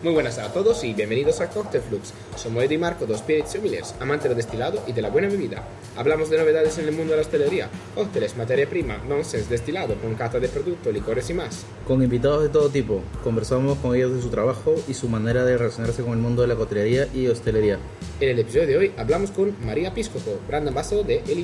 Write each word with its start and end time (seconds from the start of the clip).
Muy 0.00 0.12
buenas 0.12 0.38
a 0.38 0.52
todos 0.52 0.84
y 0.84 0.94
bienvenidos 0.94 1.40
a 1.40 1.50
Cocktail 1.50 1.82
Flux. 1.82 2.14
Somos 2.36 2.62
Eddie 2.62 2.76
y 2.76 2.78
Marco, 2.78 3.04
dos 3.04 3.18
spirits 3.18 3.50
sommeliers, 3.50 3.96
amantes 3.98 4.28
del 4.28 4.36
destilado 4.36 4.80
y 4.86 4.92
de 4.92 5.02
la 5.02 5.10
buena 5.10 5.26
bebida. 5.26 5.64
Hablamos 5.96 6.30
de 6.30 6.38
novedades 6.38 6.78
en 6.78 6.86
el 6.86 6.94
mundo 6.94 7.10
de 7.10 7.16
la 7.16 7.22
hostelería, 7.22 7.68
cócteles, 7.96 8.36
materia 8.36 8.70
prima, 8.70 8.98
nonsense, 9.08 9.50
destilado, 9.50 9.96
con 9.96 10.14
cata 10.14 10.38
de 10.38 10.46
productos, 10.46 10.94
licores 10.94 11.28
y 11.30 11.34
más. 11.34 11.66
Con 11.84 12.00
invitados 12.00 12.44
de 12.44 12.48
todo 12.48 12.68
tipo, 12.68 13.02
conversamos 13.24 13.76
con 13.78 13.96
ellos 13.96 14.14
de 14.14 14.22
su 14.22 14.28
trabajo 14.28 14.76
y 14.86 14.94
su 14.94 15.08
manera 15.08 15.44
de 15.44 15.58
relacionarse 15.58 16.04
con 16.04 16.12
el 16.12 16.18
mundo 16.18 16.42
de 16.42 16.48
la 16.48 16.54
coctelería 16.54 17.08
y 17.12 17.26
hostelería. 17.26 17.80
En 18.20 18.28
el 18.28 18.38
episodio 18.38 18.68
de 18.68 18.76
hoy 18.76 18.92
hablamos 18.96 19.32
con 19.32 19.56
María 19.66 19.92
Piscopo, 19.92 20.38
brand 20.46 20.68
ambassador 20.68 21.06
de 21.06 21.24
El 21.26 21.40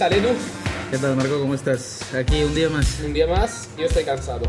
Ibiza. 0.00 0.08
¿Qué 0.08 0.08
tal, 0.08 0.12
Edu? 0.12 0.28
¿Qué 0.90 0.98
tal 0.98 1.16
Marco? 1.16 1.40
¿Cómo 1.40 1.54
estás? 1.54 2.14
Aquí 2.14 2.42
un 2.42 2.54
día 2.54 2.68
más, 2.70 3.00
Un 3.04 3.12
día 3.12 3.26
más, 3.26 3.68
yo 3.78 3.84
estoy 3.84 4.04
cansado. 4.04 4.46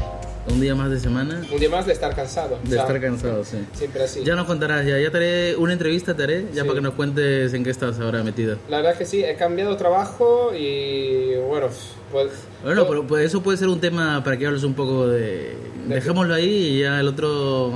un 0.50 0.59
día 0.62 0.73
más 0.76 0.90
de 0.90 1.00
semana 1.00 1.46
Un 1.52 1.59
día 1.59 1.70
más 1.70 1.86
de 1.86 1.94
estar 1.94 2.16
cansado. 2.16 2.58
de 2.64 2.70
O 2.70 2.72
sea, 2.72 2.82
estar 2.82 3.02
cansado, 3.02 3.44
sí. 3.44 3.58
Siempre 3.73 4.04
así. 4.04 4.23
Ya 4.23 4.36
nos 4.36 4.45
contarás, 4.48 4.86
ya, 4.86 4.98
ya 4.98 5.12
te 5.12 5.18
haré 5.18 5.56
una 5.58 5.73
entrevista, 5.73 6.16
te 6.16 6.23
haré, 6.23 6.45
ya 6.54 6.62
Sí. 6.62 6.68
para 6.68 6.76
que 6.76 6.82
nos 6.82 6.94
cuentes 6.94 7.54
en 7.54 7.64
qué 7.64 7.70
estás 7.70 8.00
ahora 8.00 8.23
metido. 8.23 8.58
La 8.70 8.78
verdad 8.78 8.98
que 8.98 9.06
sí, 9.06 9.23
he 9.23 9.36
cambiado 9.36 9.76
trabajo 9.78 10.52
y 10.58 11.36
bueno, 11.48 11.68
pues... 12.12 12.28
Bueno, 12.64 12.88
pero 12.88 13.06
pues 13.06 13.26
eso 13.26 13.44
puede 13.44 13.58
ser 13.58 13.68
un 13.68 13.80
tema 13.81 14.23
para 14.23 14.38
que 14.38 14.48
hables 14.48 14.64
un 14.64 14.73
poco 14.73 15.08
de... 15.08 15.56
¿De 15.88 15.95
Dejémoslo 15.95 16.34
ahí 16.34 16.45
y 16.78 16.80
ya 16.81 17.00
el 17.00 17.08
otro 17.08 17.72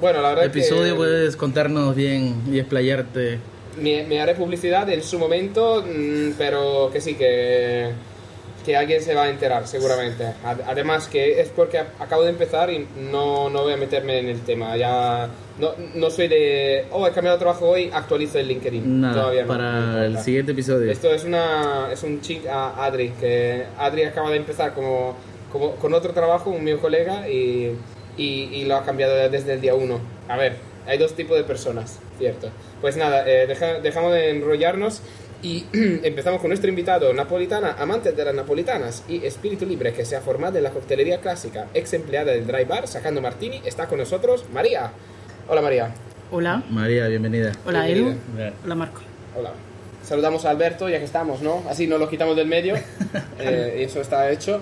Bueno, 0.00 0.22
la 0.22 0.30
verdad 0.30 0.44
episodio 0.46 0.94
que 0.94 0.96
puedes 0.98 1.36
contarnos 1.36 1.94
bien 1.94 2.42
y 2.50 2.58
explayarte. 2.58 3.38
Me, 3.78 4.04
me 4.04 4.20
haré 4.20 4.34
publicidad 4.34 4.88
en 4.90 5.02
su 5.02 5.18
momento, 5.18 5.82
mm, 5.86 6.32
pero 6.38 6.90
que 6.92 7.00
sí, 7.00 7.14
que, 7.14 7.90
que 8.64 8.76
alguien 8.76 9.02
se 9.02 9.14
va 9.14 9.24
a 9.24 9.30
enterar 9.30 9.66
seguramente. 9.66 10.24
Ad- 10.44 10.60
Además 10.66 11.06
que 11.08 11.40
es 11.40 11.48
porque 11.48 11.78
acabo 11.78 12.22
de 12.22 12.30
empezar 12.30 12.70
y 12.70 12.86
no, 13.10 13.50
no 13.50 13.62
voy 13.62 13.72
a 13.74 13.76
meterme 13.76 14.18
en 14.20 14.28
el 14.28 14.40
tema. 14.40 14.76
Ya 14.76 15.28
no, 15.58 15.72
no 15.94 16.10
soy 16.10 16.28
de, 16.28 16.86
oh, 16.90 17.06
he 17.06 17.10
cambiado 17.12 17.36
de 17.36 17.42
trabajo 17.42 17.68
hoy, 17.68 17.90
actualizo 17.92 18.38
el 18.38 18.48
LinkedIn. 18.48 19.00
Nada, 19.00 19.14
Todavía 19.20 19.42
no, 19.42 19.48
para 19.48 20.06
el 20.06 20.18
siguiente 20.18 20.52
episodio. 20.52 20.90
Esto 20.90 21.12
es 21.12 21.24
una 21.24 21.88
es 21.92 22.02
un 22.02 22.20
chic 22.22 22.46
a 22.46 22.84
Adri, 22.84 23.10
que 23.20 23.64
Adri 23.78 24.04
acaba 24.04 24.30
de 24.30 24.36
empezar 24.38 24.72
como, 24.74 25.14
como 25.52 25.72
con 25.76 25.92
otro 25.94 26.12
trabajo, 26.12 26.50
un 26.50 26.64
mío 26.64 26.80
colega, 26.80 27.28
y, 27.28 27.72
y, 28.16 28.24
y 28.52 28.64
lo 28.64 28.76
ha 28.76 28.84
cambiado 28.84 29.14
desde 29.28 29.52
el 29.52 29.60
día 29.60 29.74
uno. 29.74 30.00
A 30.28 30.36
ver, 30.38 30.56
hay 30.86 30.98
dos 30.98 31.14
tipos 31.14 31.36
de 31.36 31.44
personas, 31.44 31.98
cierto. 32.18 32.50
Pues 32.80 32.96
nada, 32.96 33.28
eh, 33.28 33.46
deja- 33.46 33.80
dejamos 33.80 34.12
de 34.12 34.30
enrollarnos 34.30 35.00
y 35.42 35.66
empezamos 35.72 36.40
con 36.40 36.48
nuestro 36.48 36.68
invitado 36.70 37.12
napolitana, 37.12 37.76
amante 37.78 38.12
de 38.12 38.24
las 38.24 38.34
napolitanas 38.34 39.02
y 39.08 39.24
espíritu 39.26 39.66
libre 39.66 39.92
que 39.92 40.04
se 40.04 40.16
ha 40.16 40.20
formado 40.20 40.56
en 40.58 40.64
la 40.64 40.70
coctelería 40.70 41.20
clásica, 41.20 41.66
ex 41.74 41.92
empleada 41.94 42.32
del 42.32 42.46
dry 42.46 42.64
bar 42.64 42.86
sacando 42.88 43.20
martini, 43.20 43.60
está 43.64 43.86
con 43.86 43.98
nosotros 43.98 44.44
María. 44.52 44.90
Hola 45.48 45.60
María. 45.62 45.94
Hola, 46.30 46.62
María, 46.70 47.06
bienvenida. 47.08 47.52
hola 47.66 47.88
Edu, 47.88 48.14
hola 48.64 48.74
Marco. 48.74 49.00
Hola. 49.36 49.52
Saludamos 50.02 50.44
a 50.44 50.50
Alberto 50.50 50.88
ya 50.88 50.98
que 50.98 51.04
estamos, 51.04 51.40
¿no? 51.40 51.62
Así 51.68 51.86
nos 51.86 51.98
lo 51.98 52.08
quitamos 52.08 52.36
del 52.36 52.46
medio. 52.46 52.74
Eh, 53.40 53.78
y 53.80 53.82
eso 53.82 54.00
está 54.00 54.30
hecho. 54.30 54.60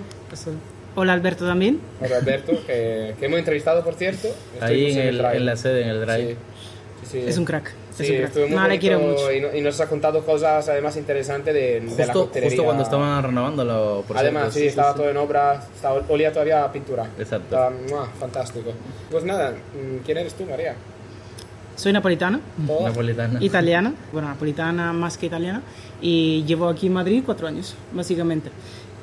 Hola 0.95 1.15
Alberto 1.15 1.47
también. 1.47 1.81
Hola 2.01 2.17
Alberto, 2.19 2.53
que, 2.67 3.15
que 3.19 3.27
hemos 3.27 3.39
entrevistado, 3.39 3.83
por 3.83 3.95
cierto. 3.95 4.29
Ahí 4.61 4.93
en, 4.93 4.99
el- 4.99 5.21
en 5.25 5.47
la 5.47 5.57
sede, 5.57 5.83
en 5.83 5.89
el 5.89 6.01
drive. 6.01 6.37
Sí, 7.03 7.07
sí, 7.13 7.21
sí. 7.23 7.29
Es 7.29 7.39
un 7.39 7.45
crack. 7.47 7.73
Sí, 7.97 8.05
es 8.15 8.37
un 8.37 8.43
crack. 8.43 8.51
No, 8.51 8.69
le 8.69 8.79
quiero 8.79 8.99
mucho. 8.99 9.33
Y, 9.33 9.41
no- 9.41 9.55
y 9.55 9.63
nos 9.63 9.81
ha 9.81 9.89
contado 9.89 10.23
cosas 10.25 10.69
además 10.69 10.97
interesantes 10.99 11.55
de, 11.55 11.81
de 11.81 11.81
la 11.81 11.89
Justo, 11.89 12.13
coctelería. 12.25 12.51
justo 12.51 12.65
cuando 12.65 12.83
estaban 12.83 13.23
renovándolo, 13.23 14.05
por 14.07 14.19
Además, 14.19 14.53
sí, 14.53 14.67
estaba 14.67 14.95
todo 14.95 15.09
en 15.09 15.17
obra, 15.17 15.63
estaba, 15.75 16.03
olía 16.09 16.31
todavía 16.31 16.63
a 16.65 16.71
pintura. 16.73 17.05
Exacto. 17.19 17.45
Estaba, 17.45 17.71
¡mua! 17.89 18.09
fantástico. 18.21 18.71
Pues 19.11 19.25
nada, 19.25 19.55
¿quién 20.05 20.19
eres 20.19 20.35
tú, 20.35 20.45
María? 20.45 20.75
Soy 21.75 21.91
napolitana, 21.95 22.39
Oh, 22.69 22.87
Napolitana. 22.87 23.43
italiana, 23.43 23.95
bueno, 24.13 24.29
napolitana 24.29 24.93
más 24.93 25.17
que 25.17 25.25
italiana, 25.27 25.63
y 26.03 26.45
llevo 26.47 26.69
aquí 26.69 26.87
en 26.89 26.93
Madrid 26.93 27.23
cuatro 27.25 27.49
años, 27.49 27.75
básicamente. 27.95 28.51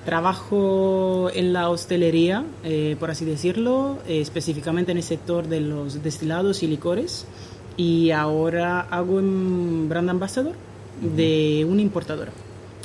Trabajo 0.05 1.29
en 1.33 1.53
la 1.53 1.69
hostelería, 1.69 2.45
eh, 2.63 2.95
por 2.99 3.11
así 3.11 3.25
decirlo, 3.25 3.97
eh, 4.07 4.21
específicamente 4.21 4.91
en 4.91 4.97
el 4.97 5.03
sector 5.03 5.47
de 5.47 5.59
los 5.59 6.01
destilados 6.01 6.63
y 6.63 6.67
licores, 6.67 7.25
y 7.77 8.11
ahora 8.11 8.81
hago 8.81 9.19
en 9.19 9.87
brand 9.89 10.09
ambassador 10.09 10.53
de 11.01 11.65
una 11.69 11.81
importadora, 11.81 12.31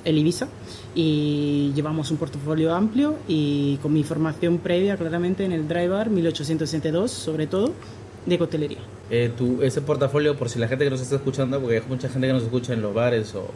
el 0.05 0.19
Ibiza, 0.19 0.49
y 0.95 1.73
llevamos 1.75 2.11
un 2.11 2.17
portafolio 2.17 2.75
amplio 2.75 3.17
y 3.27 3.79
con 3.79 3.93
mi 3.93 4.05
formación 4.05 4.59
previa 4.59 4.97
claramente 4.97 5.45
en 5.45 5.53
el 5.53 5.67
Dry 5.67 5.89
Bar 5.89 6.11
1862, 6.11 7.11
sobre 7.11 7.47
todo, 7.47 7.73
de 8.27 8.39
coctelería. 8.39 8.79
Eh, 9.11 9.31
tu, 9.37 9.63
ese 9.63 9.83
portafolio, 9.83 10.37
por 10.37 10.49
si 10.49 10.59
la 10.59 10.69
gente 10.69 10.85
que 10.85 10.91
nos 10.91 11.01
está 11.01 11.17
escuchando, 11.17 11.61
porque 11.61 11.79
hay 11.79 11.83
mucha 11.89 12.09
gente 12.09 12.27
que 12.27 12.33
nos 12.33 12.43
escucha 12.43 12.73
en 12.73 12.83
los 12.83 12.95
bares 12.95 13.35
o 13.35 13.49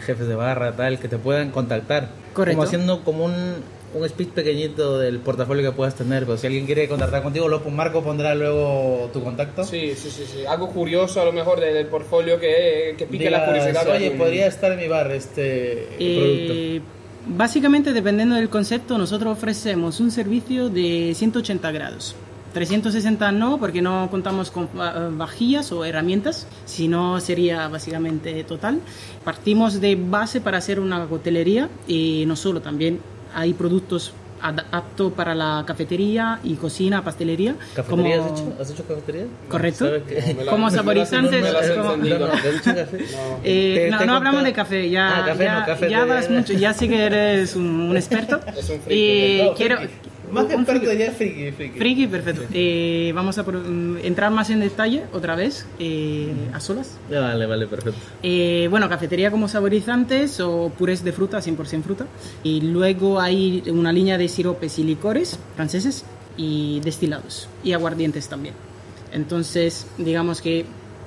jefes 0.00 0.26
de 0.26 0.34
barra, 0.34 0.72
tal, 0.72 0.98
que 0.98 1.08
te 1.08 1.18
puedan 1.18 1.50
contactar. 1.50 2.08
Correcto. 2.32 2.56
Como 2.56 2.66
haciendo 2.66 3.04
como 3.04 3.24
un, 3.24 3.34
un 3.94 4.08
speech 4.08 4.30
pequeñito 4.30 4.98
del 4.98 5.18
portafolio 5.18 5.70
que 5.70 5.76
puedas 5.76 5.94
tener. 5.94 6.26
Pues 6.26 6.40
si 6.40 6.46
alguien 6.46 6.66
quiere 6.66 6.88
contactar 6.88 7.22
contigo, 7.22 7.48
lo, 7.48 7.60
Marco 7.70 8.02
pondrá 8.02 8.34
luego 8.34 9.10
tu 9.12 9.22
contacto. 9.22 9.64
Sí, 9.64 9.94
sí, 9.96 10.10
sí, 10.10 10.24
sí. 10.26 10.46
Algo 10.46 10.68
curioso 10.70 11.20
a 11.20 11.24
lo 11.24 11.32
mejor 11.32 11.60
del 11.60 11.86
portfolio 11.86 12.38
que, 12.38 12.94
que 12.96 13.06
pique 13.06 13.30
la 13.30 13.46
curiosidad. 13.46 13.88
Oye, 13.88 14.12
podría 14.12 14.46
estar 14.46 14.72
en 14.72 14.78
mi 14.78 14.88
bar 14.88 15.10
este 15.10 15.88
producto. 15.96 16.52
Eh, 16.54 16.80
básicamente, 17.26 17.92
dependiendo 17.92 18.36
del 18.36 18.48
concepto, 18.48 18.98
nosotros 18.98 19.36
ofrecemos 19.36 20.00
un 20.00 20.10
servicio 20.10 20.68
de 20.68 21.12
180 21.14 21.70
grados. 21.72 22.14
360 22.52 23.32
no, 23.32 23.58
porque 23.58 23.80
no 23.82 24.08
contamos 24.10 24.50
con 24.50 24.68
va- 24.78 25.08
vajillas 25.10 25.70
o 25.72 25.84
herramientas, 25.84 26.46
sino 26.64 27.20
sería 27.20 27.68
básicamente 27.68 28.42
total. 28.44 28.80
Partimos 29.24 29.80
de 29.80 29.96
base 29.96 30.40
para 30.40 30.58
hacer 30.58 30.80
una 30.80 31.06
coctelería 31.06 31.68
y 31.86 32.24
no 32.26 32.36
solo, 32.36 32.60
también 32.60 33.00
hay 33.34 33.52
productos 33.54 34.12
aptos 34.42 35.12
para 35.12 35.34
la 35.34 35.62
cafetería 35.66 36.40
y 36.42 36.54
cocina, 36.54 37.04
pastelería. 37.04 37.56
¿Cafetería 37.74 38.16
como- 38.16 38.24
has 38.34 38.40
hecho? 38.40 38.52
¿Has 38.58 38.70
hecho 38.70 38.84
cafetería? 38.84 39.24
Correcto. 39.50 39.84
La- 39.84 40.50
como 40.50 40.70
la- 40.70 40.74
saborizantes. 40.76 41.44
No, 41.76 41.96
no. 41.96 42.26
No. 42.26 42.28
Eh, 43.44 43.88
no, 43.90 44.06
no 44.06 44.16
hablamos 44.16 44.42
de 44.44 44.52
café, 44.54 44.88
ya, 44.88 45.18
Ah, 45.22 45.26
café 45.26 45.44
ya, 45.44 45.60
no, 45.60 45.66
café 45.66 45.90
ya 45.90 45.96
de- 45.98 46.02
hablas 46.02 46.30
mucho, 46.30 46.52
ya 46.54 46.72
sé 46.72 46.88
que 46.88 47.04
eres 47.04 47.54
un, 47.54 47.66
un 47.66 47.96
experto. 47.96 48.40
Es 48.56 48.68
un 48.70 48.80
y 48.92 49.42
No, 49.44 49.54
quiero... 49.54 49.76
Más 50.32 50.46
que 50.46 50.54
un 50.54 50.62
experto 50.62 50.86
friki. 50.86 50.96
diría 50.96 51.12
friki, 51.12 51.52
friki. 51.52 51.78
Friki, 51.78 52.06
perfecto. 52.06 52.42
Eh, 52.52 53.12
vamos 53.14 53.38
a 53.38 53.42
mm, 53.42 53.98
entrar 54.02 54.30
más 54.30 54.50
en 54.50 54.60
detalle 54.60 55.04
otra 55.12 55.36
vez, 55.36 55.66
eh, 55.78 56.32
a 56.52 56.60
solas. 56.60 56.98
Ya, 57.10 57.20
Vale, 57.20 57.46
vale, 57.46 57.66
perfecto. 57.66 57.98
Eh, 58.22 58.68
bueno, 58.70 58.88
cafetería 58.88 59.30
como 59.30 59.48
saborizantes 59.48 60.40
o 60.40 60.72
purés 60.76 61.04
de 61.04 61.12
fruta, 61.12 61.38
100% 61.38 61.82
fruta. 61.82 62.06
Y 62.42 62.60
luego 62.60 63.20
hay 63.20 63.62
una 63.68 63.92
línea 63.92 64.18
de 64.18 64.28
siropes 64.28 64.78
y 64.78 64.84
licores 64.84 65.38
franceses 65.56 66.04
y 66.36 66.80
destilados 66.80 67.48
y 67.62 67.72
aguardientes 67.72 68.28
también. 68.28 68.54
Entonces, 69.12 69.86
digamos 69.98 70.40
que 70.40 70.64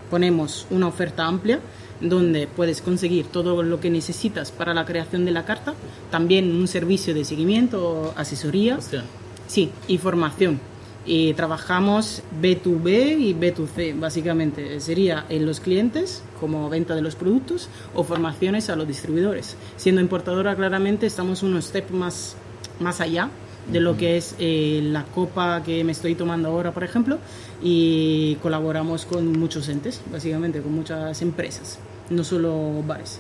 ponemos 0.10 0.68
una 0.70 0.88
oferta 0.88 1.26
amplia 1.26 1.60
donde 2.02 2.48
puedes 2.48 2.82
conseguir 2.82 3.28
todo 3.28 3.64
lo 3.64 3.80
que 3.80 3.90
necesitas 3.90 4.52
para 4.52 4.74
la 4.74 4.86
creación 4.86 5.26
de 5.26 5.32
la 5.32 5.46
carta, 5.46 5.74
también 6.12 6.56
un 6.56 6.68
servicio 6.68 7.14
de 7.14 7.26
seguimiento, 7.26 8.14
asesoría, 8.16 8.78
Hostia. 8.78 9.04
sí, 9.48 9.72
y 9.88 9.98
formación. 9.98 10.60
Y 11.06 11.34
trabajamos 11.34 12.24
B2B 12.42 13.20
y 13.20 13.34
B2C, 13.34 14.00
básicamente. 14.00 14.80
Sería 14.80 15.26
en 15.28 15.46
los 15.46 15.60
clientes, 15.60 16.24
como 16.40 16.70
venta 16.70 16.96
de 16.96 17.02
los 17.02 17.16
productos, 17.16 17.68
o 17.94 18.06
formaciones 18.06 18.70
a 18.70 18.78
los 18.78 18.88
distribuidores. 18.88 19.58
Siendo 19.76 20.00
importadora, 20.00 20.56
claramente, 20.56 21.06
estamos 21.06 21.44
unos 21.44 21.66
step 21.66 21.92
más, 21.92 22.38
más 22.80 23.02
allá 23.02 23.30
de 23.68 23.80
lo 23.80 23.96
que 23.98 24.18
es 24.18 24.36
eh, 24.40 24.82
la 24.84 25.04
copa 25.04 25.64
que 25.64 25.84
me 25.84 25.92
estoy 25.92 26.16
tomando 26.16 26.50
ahora, 26.50 26.72
por 26.72 26.84
ejemplo, 26.84 27.18
y 27.62 28.36
colaboramos 28.42 29.06
con 29.06 29.32
muchos 29.40 29.70
entes, 29.70 30.02
básicamente, 30.12 30.62
con 30.62 30.74
muchas 30.74 31.22
empresas, 31.22 31.80
no 32.10 32.24
solo 32.24 32.84
bares. 32.86 33.20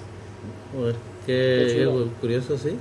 Joder, 0.75 0.95
Qué 1.25 1.74
qué, 1.78 1.86
chulo. 1.86 2.07
curioso, 2.19 2.57
sí. 2.57 2.72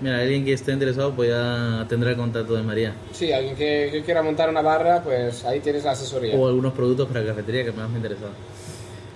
Mira, 0.00 0.18
alguien 0.18 0.44
que 0.44 0.52
esté 0.52 0.72
interesado 0.72 1.12
pues 1.14 1.30
ya 1.30 1.86
tendrá 1.88 2.10
el 2.10 2.16
contacto 2.16 2.54
de 2.54 2.62
María. 2.62 2.92
Sí, 3.12 3.30
alguien 3.30 3.54
que, 3.54 3.88
que 3.92 4.02
quiera 4.02 4.20
montar 4.20 4.50
una 4.50 4.60
barra, 4.60 5.00
pues 5.02 5.44
ahí 5.44 5.60
tienes 5.60 5.84
la 5.84 5.92
asesoría. 5.92 6.34
O 6.34 6.48
algunos 6.48 6.72
productos 6.72 7.06
para 7.08 7.24
cafetería 7.24 7.64
que 7.64 7.70
más 7.70 7.88
me 7.88 7.98
interesado. 7.98 8.32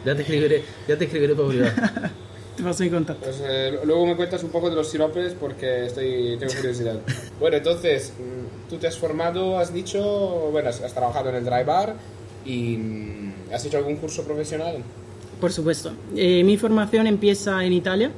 Ya 0.05 0.15
te 0.15 0.23
escribiré, 0.23 0.63
ya 0.87 0.97
te 0.97 1.05
escribiré 1.07 1.35
por 1.35 1.49
privado. 1.49 1.73
Te 2.57 2.63
paso 2.63 2.83
mi 2.85 2.91
contacto. 2.91 3.23
Pues 3.25 3.43
eh, 3.47 3.79
luego 3.85 4.07
me 4.07 4.17
cuentas 4.17 4.43
un 4.43 4.51
poco 4.51 4.71
de 4.71 4.77
los 4.77 4.89
siropes 4.89 5.35
porque 5.35 5.87
estoy, 5.87 6.37
tengo 6.39 6.53
curiosidad. 6.55 6.99
bueno, 7.41 7.57
entonces, 7.59 8.13
mm, 8.19 8.71
tú 8.71 8.77
te 8.79 8.87
has 8.87 8.97
formado, 8.99 9.59
has 9.59 9.73
dicho, 9.75 10.49
bueno, 10.53 10.71
has, 10.71 10.81
has 10.81 10.95
trabajado 10.95 11.29
en 11.31 11.35
el 11.37 11.45
dry 11.45 11.65
bar 11.65 11.97
y 12.47 12.77
mm, 12.79 13.33
has 13.53 13.65
hecho 13.67 13.77
algún 13.77 13.97
curso 13.97 14.23
profesional. 14.25 14.77
Por 15.41 15.53
supuesto. 15.53 15.93
Eh, 16.17 16.43
mi 16.45 16.57
formación 16.57 17.07
empieza 17.07 17.63
en 17.63 17.75
Italia. 17.75 18.11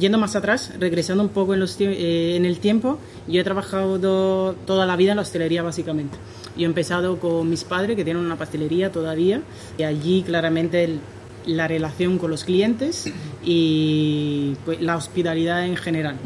Yendo 0.00 0.18
más 0.18 0.34
atrás, 0.34 0.72
regresando 0.80 1.22
un 1.22 1.28
poco 1.30 1.54
en, 1.54 1.60
los 1.60 1.80
eh, 1.80 2.34
en 2.34 2.44
el 2.44 2.58
tiempo, 2.58 2.98
yo 3.28 3.40
he 3.40 3.44
trabajado 3.44 4.00
do- 4.00 4.56
toda 4.66 4.84
la 4.84 4.96
vida 4.96 5.12
en 5.12 5.16
la 5.16 5.22
hostelería 5.22 5.62
básicamente. 5.62 6.16
Yo 6.56 6.62
he 6.62 6.66
empezado 6.66 7.20
con 7.20 7.48
mis 7.48 7.62
padres 7.62 7.94
que 7.94 8.02
tienen 8.02 8.24
una 8.24 8.36
pastelería 8.36 8.90
todavía 8.90 9.42
y 9.78 9.84
allí 9.84 10.24
claramente 10.24 10.82
el- 10.82 10.98
la 11.46 11.66
relación 11.68 12.18
con 12.18 12.30
los 12.30 12.44
clientes 12.44 13.10
y 13.44 14.54
pues, 14.64 14.80
la 14.80 14.96
hospitalidad 14.96 15.64
en 15.66 15.76
general. 15.76 16.16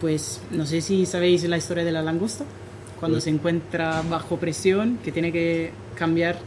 Pues 0.00 0.40
no 0.50 0.66
sé 0.66 0.80
si 0.80 1.06
sabéis 1.06 1.44
la 1.44 1.56
historia 1.56 1.84
de 1.84 1.92
la 1.92 2.02
langosta, 2.02 2.44
cuando 2.98 3.20
se 3.20 3.30
encuentra 3.30 4.02
bajo 4.08 4.36
presión, 4.38 4.98
que 5.04 5.12
tiene 5.12 5.30
que 5.32 5.70
cambiar 5.94 6.38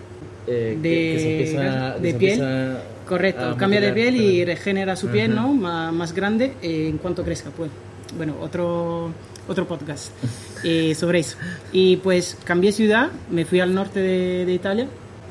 Eh, 0.47 0.77
de, 0.81 0.89
que- 0.89 1.13
que 1.13 1.19
se 1.19 1.31
empieza- 1.31 1.95
que 1.95 2.01
de 2.01 2.11
se 2.11 2.17
piel. 2.17 2.31
empieza 2.33 2.81
Correcto, 3.07 3.55
cambia 3.57 3.79
de 3.79 3.93
piel 3.93 4.15
y 4.17 4.43
regenera 4.45 4.95
su 4.97 5.07
piel, 5.07 5.33
¿no? 5.33 5.53
Má- 5.53 5.91
más 5.93 6.13
grande 6.13 6.53
eh, 6.61 6.87
en 6.89 6.97
cuanto 6.97 7.23
crezca, 7.23 7.49
pues. 7.51 7.69
Bueno, 8.17 8.35
otro, 8.41 9.11
otro 9.47 9.67
podcast 9.67 10.11
eh, 10.63 10.93
sobre 10.95 11.19
eso. 11.19 11.37
Y 11.71 11.97
pues 11.97 12.37
cambié 12.43 12.71
ciudad, 12.73 13.09
me 13.31 13.45
fui 13.45 13.59
al 13.61 13.73
norte 13.73 13.99
de, 14.01 14.45
de 14.45 14.53
Italia, 14.53 14.87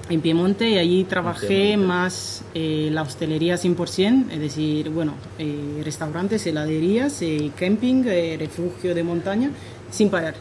en 0.09 0.21
Piemonte, 0.21 0.69
y 0.71 0.79
allí 0.79 1.05
trabajé 1.05 1.47
Piemonte. 1.49 1.77
más 1.87 2.45
eh, 2.55 2.91
la 2.93 3.03
hostelería 3.03 3.57
100%, 3.57 4.31
es 4.31 4.39
decir, 4.41 4.91
bueno, 4.91 5.15
eh, 5.39 5.81
restaurantes, 5.85 6.47
heladerías, 6.47 7.21
eh, 7.23 7.51
camping, 7.59 8.05
eh, 8.07 8.37
refugio 8.39 8.95
de 8.95 9.03
montaña, 9.03 9.51
sin 9.91 10.09
parar. 10.11 10.35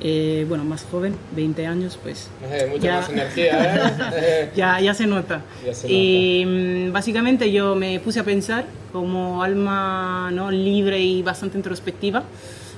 Eh, 0.00 0.46
bueno, 0.48 0.64
más 0.64 0.84
joven, 0.88 1.16
20 1.34 1.66
años, 1.66 1.98
pues 2.00 2.28
sé, 2.48 2.66
mucha 2.68 2.82
Ya. 2.84 2.94
más 3.00 3.08
energía, 3.10 4.12
¿eh? 4.16 4.50
ya, 4.54 4.80
ya 4.80 4.94
se 4.94 5.08
nota. 5.08 5.42
Ya 5.66 5.74
se 5.74 5.90
y 5.92 6.44
mm, 6.46 6.92
básicamente 6.92 7.50
yo 7.50 7.74
me 7.74 7.98
puse 7.98 8.20
a 8.20 8.24
pensar 8.24 8.64
como 8.92 9.42
alma 9.42 10.30
¿no? 10.32 10.52
libre 10.52 11.00
y 11.00 11.22
bastante 11.22 11.56
introspectiva, 11.56 12.22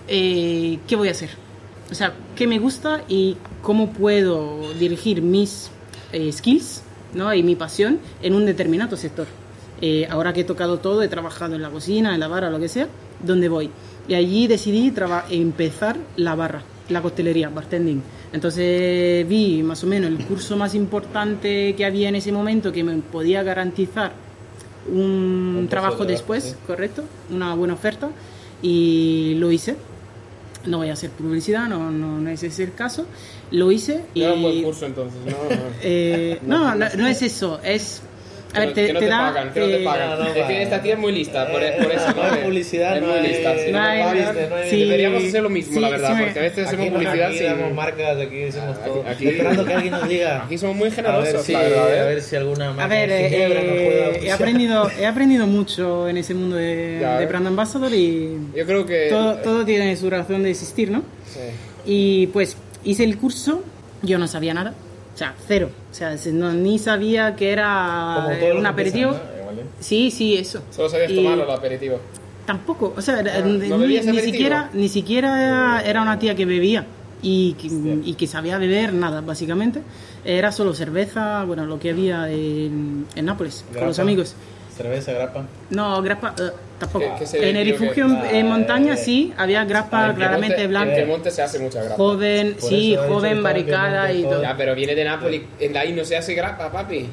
eh, 0.09 0.79
¿qué 0.89 0.97
voy 0.97 1.09
a 1.09 1.11
hacer? 1.11 1.29
O 1.91 1.95
sea, 1.95 2.15
¿qué 2.35 2.47
me 2.47 2.59
gusta 2.59 3.03
y 3.07 3.37
cómo 3.61 3.91
puedo 3.93 4.73
dirigir 4.79 5.21
mis 5.21 5.71
eh, 6.13 6.33
skills 6.33 6.83
¿no? 7.15 7.33
y 7.35 7.43
mi 7.43 7.57
pasión 7.57 7.99
en 8.23 8.35
un 8.35 8.47
determinado 8.47 8.97
sector? 8.97 9.27
Eh, 9.81 10.07
ahora 10.11 10.33
que 10.33 10.43
he 10.43 10.45
tocado 10.45 10.79
todo, 10.79 11.03
he 11.03 11.09
trabajado 11.09 11.55
en 11.55 11.63
la 11.63 11.71
cocina, 11.71 12.15
en 12.15 12.21
la 12.21 12.29
barra, 12.29 12.51
lo 12.51 12.61
que 12.61 12.69
sea, 12.69 12.89
¿dónde 13.25 13.49
voy? 13.49 13.71
Y 14.09 14.15
allí 14.15 14.47
decidí 14.47 14.93
empezar 15.31 15.97
la 16.17 16.35
barra, 16.35 16.63
la 16.89 17.01
costelería, 17.01 17.49
bartending. 17.49 18.03
Entonces 18.33 19.27
vi 19.27 19.63
más 19.63 19.83
o 19.83 19.87
menos 19.87 20.11
el 20.11 20.25
curso 20.27 20.57
más 20.57 20.75
importante 20.75 21.75
que 21.75 21.85
había 21.85 22.09
en 22.09 22.17
ese 22.17 22.31
momento 22.31 22.73
que 22.73 22.85
me 22.85 22.95
podía 22.97 23.43
garantizar 23.43 24.13
un, 24.91 25.67
trabajo 25.71 26.05
de 26.05 26.13
después, 26.13 26.57
correcto, 26.67 27.05
una 27.31 27.55
buena 27.55 27.75
oferta, 27.75 28.11
y 28.63 29.35
lo 29.39 29.51
hice. 29.51 29.77
No 30.67 30.79
voy 30.79 30.91
a 30.91 30.93
hacer 30.93 31.11
publicidad, 31.11 31.69
no, 31.69 31.91
no, 31.91 32.21
no 32.21 32.31
es 32.31 32.43
ese 32.43 32.65
el 32.65 32.75
caso. 32.75 33.07
Lo 33.51 33.73
hice 33.73 34.05
y... 34.15 34.23
Era 34.23 34.35
un 34.35 34.43
buen 34.43 34.63
curso 34.63 34.87
entonces, 34.87 35.21
¿no? 35.25 35.37
Eh, 35.83 36.39
no, 36.47 36.75
no, 36.75 36.87
no 36.97 37.07
es 37.07 37.23
eso, 37.23 37.61
es... 37.63 38.03
A 38.53 38.61
ver, 38.61 38.73
te, 38.73 38.87
que 38.89 38.93
no 38.93 38.99
te 38.99 39.07
te, 39.07 39.11
da... 39.13 39.19
pagan, 39.19 39.53
que 39.53 39.61
no 39.61 39.67
te 39.67 39.81
eh, 39.81 39.85
pagan. 39.85 40.11
no, 40.11 40.17
no 40.17 40.25
es 40.35 40.45
que 40.47 40.63
esta 40.63 40.83
tía 40.83 40.95
es 40.95 40.99
muy 40.99 41.13
lista, 41.13 41.49
por, 41.53 41.63
Eh, 41.63 41.75
por 41.81 41.93
eso. 41.93 42.13
no 42.15 42.23
hay 42.23 42.43
publicidad, 42.43 42.97
es 42.97 43.03
muy 43.05 43.29
lista. 43.29 43.55
Si 43.59 43.71
no, 43.71 43.79
no 43.79 43.85
te 43.85 43.91
hay- 43.91 44.03
pagan, 44.25 44.51
no 44.51 44.57
hay- 44.57 44.71
sí. 44.71 44.81
deberíamos 44.85 45.25
hacer 45.25 45.43
lo 45.43 45.51
mismo, 45.51 45.75
Sí, 45.75 45.81
la 45.81 45.89
verdad, 45.91 46.17
sí 46.17 46.23
porque 46.25 46.39
a 46.39 46.43
veces 46.43 46.67
hacemos 46.67 46.89
publicidad 46.89 47.27
aquí 47.29 47.39
damos 47.45 47.75
marcas, 47.75 48.19
aquí 48.19 48.37
decimos 48.37 48.77
Aquí- 48.79 48.89
todo. 48.89 49.05
aquí- 49.09 49.29
Esperando 49.29 49.65
que 49.65 49.73
alguien 49.75 49.93
nos 49.93 50.09
diga. 50.09 50.45
Aquí 50.45 50.59
somos 50.59 50.77
muy 50.77 50.87
a 50.87 50.91
ver 50.91 50.95
generosos, 50.97 51.49
la 51.49 51.59
verdad, 51.61 51.95
¿eh? 51.95 52.01
a 52.01 52.05
ver 52.07 52.23
si 52.23 52.37
alguna 52.37 52.67
marca 52.73 52.85
A 52.85 52.89
ver, 52.89 53.11
eh, 53.11 53.27
eh, 53.31 54.21
he, 54.25 54.33
aprendido, 54.33 54.91
he 54.99 55.07
aprendido 55.07 55.47
mucho 55.47 56.09
en 56.09 56.17
ese 56.17 56.35
mundo 56.35 56.57
de, 56.57 56.99
Ya, 57.01 57.19
de 57.19 57.25
¿eh? 57.25 57.27
Brand 57.27 57.47
Ambassador 57.47 57.93
y 57.95 58.37
Yo 58.57 58.67
creo 58.67 58.85
que... 58.85 59.09
todo, 59.11 59.37
todo 59.37 59.65
tiene 59.65 59.97
su 59.97 60.11
razón 60.11 60.43
de 60.43 60.51
existir, 60.51 60.91
¿no? 60.91 61.03
Sí. 61.33 61.41
Y 61.87 62.27
pues 62.29 62.57
hice 62.85 63.05
el 63.05 63.17
curso, 63.17 63.63
yo 64.03 64.19
no 64.19 64.27
sabía 64.27 64.55
nada, 64.55 64.75
o 65.15 65.17
sea, 65.19 65.35
cero. 65.47 65.71
O 65.91 65.95
sea, 65.95 66.17
se- 66.17 66.33
no- 66.33 66.53
ni 66.53 66.79
sabía 66.79 67.35
que 67.37 67.51
era 67.53 68.27
un 68.57 68.67
aperitivo. 68.67 69.13
¿eh? 69.13 69.17
Sí, 69.81 70.11
sí, 70.11 70.37
eso. 70.37 70.63
Solo 70.71 70.89
sabías 70.89 71.11
Y 71.11 71.17
tomarlo 71.17 71.45
el 71.45 71.51
aperitivo. 71.51 71.99
Tampoco, 72.47 72.95
o 72.97 73.03
sea, 73.03 73.19
Ah, 73.19 73.41
ni, 73.45 73.69
¿no 73.69 73.79
bebías 73.79 74.07
ni 74.07 74.19
siquiera, 74.21 74.71
ni 74.73 74.89
siquiera 74.89 75.83
era 75.85 76.03
una 76.03 76.19
tía 76.19 76.35
que 76.35 76.47
bebía 76.47 76.85
y 77.23 77.53
que, 77.55 77.69
y 78.05 78.15
que 78.15 78.27
sabía 78.27 78.59
beber 78.59 78.93
nada, 78.93 79.21
básicamente. 79.21 79.83
Era 80.25 80.53
solo 80.53 80.75
cerveza, 80.75 81.45
bueno, 81.45 81.65
lo 81.67 81.79
que 81.79 81.91
había 81.91 82.31
en, 82.31 83.07
en 83.15 83.25
Nápoles, 83.25 83.65
con 83.79 83.87
los 83.89 83.99
amigos. 83.99 84.35
Cerveza, 84.81 85.13
grapa. 85.13 85.45
No, 85.71 86.01
grappa, 86.03 86.35
eh, 86.39 86.51
tampoco. 86.79 87.05
¿Qué- 87.19 87.25
qué 87.39 87.51
en 87.51 87.57
el 87.57 87.65
que- 87.67 87.73
refugio 87.79 88.07
en- 88.07 88.35
en 88.37 88.47
Ah, 88.47 88.49
montaña 88.49 88.95
eh, 88.95 88.97
sí, 88.97 89.33
había 89.37 89.65
grappa 89.65 90.09
En 90.11 90.17
claramente 90.17 90.57
Piemonte- 90.57 90.69
blanca. 90.69 90.91
En 90.97 91.05
Piemonte 91.05 91.31
se 91.31 91.43
hace 91.43 91.59
mucha 91.59 91.81
grapa. 91.83 91.97
Joven, 91.97 92.55
Por 92.59 92.69
sí, 92.71 92.97
joven, 93.09 93.43
barricada 93.43 94.11
y 94.13 94.23
todo. 94.23 94.41
Ya, 94.43 94.57
pero 94.57 94.75
viene 94.75 94.95
de 94.95 95.05
Nápoles, 95.05 95.43
en 95.59 95.77
ahí 95.77 95.93
no 95.93 96.05
se 96.05 96.17
hace 96.17 96.33
grapa, 96.35 96.73
papi. 96.73 97.07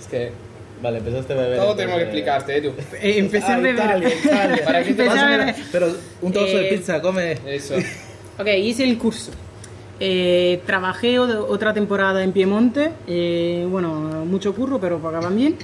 Es 0.00 0.06
que 0.06 0.32
Vale, 0.80 0.98
empezaste 0.98 1.32
a 1.34 1.36
beber. 1.36 1.58
todo 1.58 1.76
tenemos 1.76 1.98
que 1.98 2.02
entonces. 2.04 2.22
explicarte, 2.42 2.56
¿eh, 2.56 2.60
tú. 2.62 2.96
Eh, 3.06 3.18
empecé 3.18 3.46
a 3.46 3.54
Ah, 3.54 3.58
beber. 3.58 3.74
Italia, 3.74 4.08
Italia. 4.24 4.62
¿Para 4.64 4.82
qué 4.82 4.94
te 4.94 5.06
vas 5.06 5.18
a 5.18 5.26
a 5.26 5.30
beber. 5.36 5.54
Pero 5.70 5.86
un 6.22 6.32
trozo 6.32 6.56
de 6.56 6.66
Eh, 6.68 6.76
pizza, 6.76 7.00
come. 7.02 7.36
Eso. 7.46 7.74
Ok, 8.38 8.46
hice 8.56 8.84
el 8.84 8.96
curso. 8.96 9.30
Eh, 10.00 10.62
trabajé 10.64 11.18
otra 11.18 11.74
temporada 11.74 12.24
en 12.24 12.32
Piemonte, 12.32 12.90
eh, 13.06 13.66
bueno, 13.70 13.90
mucho 14.24 14.54
curro, 14.54 14.80
pero 14.80 14.98
pagaban 14.98 15.36
bien. 15.36 15.54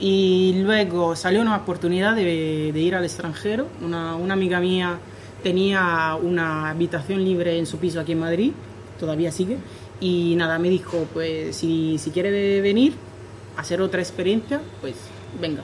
Y 0.00 0.54
luego 0.62 1.16
salió 1.16 1.40
una 1.40 1.56
oportunidad 1.56 2.14
de, 2.14 2.70
de 2.72 2.80
ir 2.80 2.94
al 2.94 3.04
extranjero. 3.04 3.66
Una, 3.82 4.14
una 4.14 4.34
amiga 4.34 4.60
mía 4.60 4.98
tenía 5.42 6.16
una 6.20 6.70
habitación 6.70 7.24
libre 7.24 7.58
en 7.58 7.66
su 7.66 7.78
piso 7.78 8.00
aquí 8.00 8.12
en 8.12 8.20
Madrid, 8.20 8.52
todavía 8.98 9.32
sigue. 9.32 9.58
Y 10.00 10.34
nada, 10.36 10.58
me 10.58 10.70
dijo, 10.70 11.06
pues 11.12 11.56
si, 11.56 11.98
si 11.98 12.10
quiere 12.10 12.60
venir 12.60 12.94
a 13.56 13.60
hacer 13.62 13.80
otra 13.80 14.00
experiencia, 14.00 14.60
pues 14.80 14.94
venga. 15.40 15.62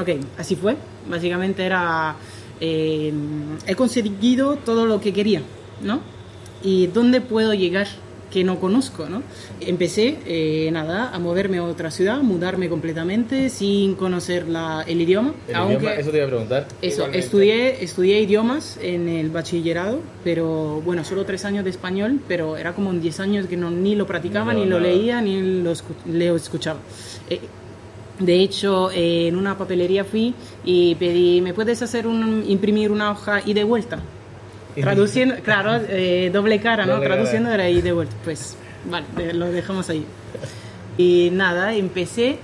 Ok, 0.00 0.10
así 0.38 0.56
fue. 0.56 0.76
Básicamente 1.08 1.64
era, 1.64 2.16
eh, 2.60 3.12
he 3.66 3.74
conseguido 3.74 4.56
todo 4.56 4.86
lo 4.86 5.00
que 5.00 5.12
quería, 5.12 5.42
¿no? 5.82 6.00
¿Y 6.62 6.88
dónde 6.88 7.20
puedo 7.20 7.54
llegar 7.54 7.86
que 8.30 8.44
no 8.44 8.60
conozco, 8.60 9.08
¿no? 9.08 9.22
Empecé, 9.60 10.18
eh, 10.26 10.68
nada, 10.70 11.10
a 11.14 11.18
moverme 11.18 11.58
a 11.58 11.64
otra 11.64 11.90
ciudad, 11.90 12.20
mudarme 12.20 12.68
completamente 12.68 13.48
sin 13.48 13.94
conocer 13.94 14.46
la- 14.48 14.84
el 14.86 15.00
idioma. 15.00 15.32
El 15.48 15.54
aunque 15.56 15.76
idioma, 15.76 15.94
eso 15.94 16.10
te 16.10 16.16
iba 16.18 16.26
a 16.26 16.28
preguntar. 16.28 16.66
eso, 16.82 16.94
Igualmente. 16.96 17.18
estudié, 17.18 17.84
estudié 17.84 18.20
idiomas 18.20 18.78
en 18.82 19.08
el 19.08 19.30
bachillerado, 19.30 20.00
pero 20.24 20.82
bueno, 20.84 21.04
solo 21.04 21.24
tres 21.24 21.44
años 21.44 21.64
de 21.64 21.70
español, 21.70 22.20
pero 22.28 22.56
era 22.56 22.74
como 22.74 22.90
en 22.90 23.00
10 23.00 23.18
años 23.20 23.46
que 23.46 23.56
no, 23.56 23.70
ni 23.70 23.94
lo 23.94 24.06
practicaba, 24.06 24.52
No, 24.52 24.58
ni 24.60 24.66
lo 24.66 24.78
nada. 24.78 24.92
leía, 24.92 25.20
ni 25.22 25.62
lo, 25.62 25.72
escu- 25.72 26.04
lo 26.06 26.36
escuchaba. 26.36 26.80
Eh, 27.30 27.40
de 28.20 28.40
hecho, 28.40 28.90
eh, 28.90 29.28
en 29.28 29.36
una 29.36 29.56
papelería 29.56 30.04
fui 30.04 30.34
y 30.64 30.96
pedí, 30.96 31.40
¿me 31.40 31.54
puedes 31.54 31.80
hacer 31.82 32.06
un, 32.06 32.44
imprimir 32.48 32.90
una 32.90 33.12
hoja 33.12 33.40
y 33.46 33.54
de 33.54 33.64
vuelta? 33.64 34.00
Traduciendo, 34.74 35.34
claro, 35.44 35.80
eh, 35.88 36.30
doble 36.32 36.60
cara, 36.60 36.86
¿no? 36.86 36.94
Doble 36.94 37.04
cara. 37.08 37.14
Traduciendo 37.16 37.50
era 37.50 37.68
y 37.68 37.80
de 37.82 37.92
vuelta. 37.92 38.14
Pues, 38.24 38.56
vale, 38.90 39.06
de- 39.16 39.32
lo 39.34 39.50
dejamos 39.50 39.88
ahí. 39.90 40.04
Y 40.96 41.30
nada, 41.32 41.74
empecé 41.74 42.38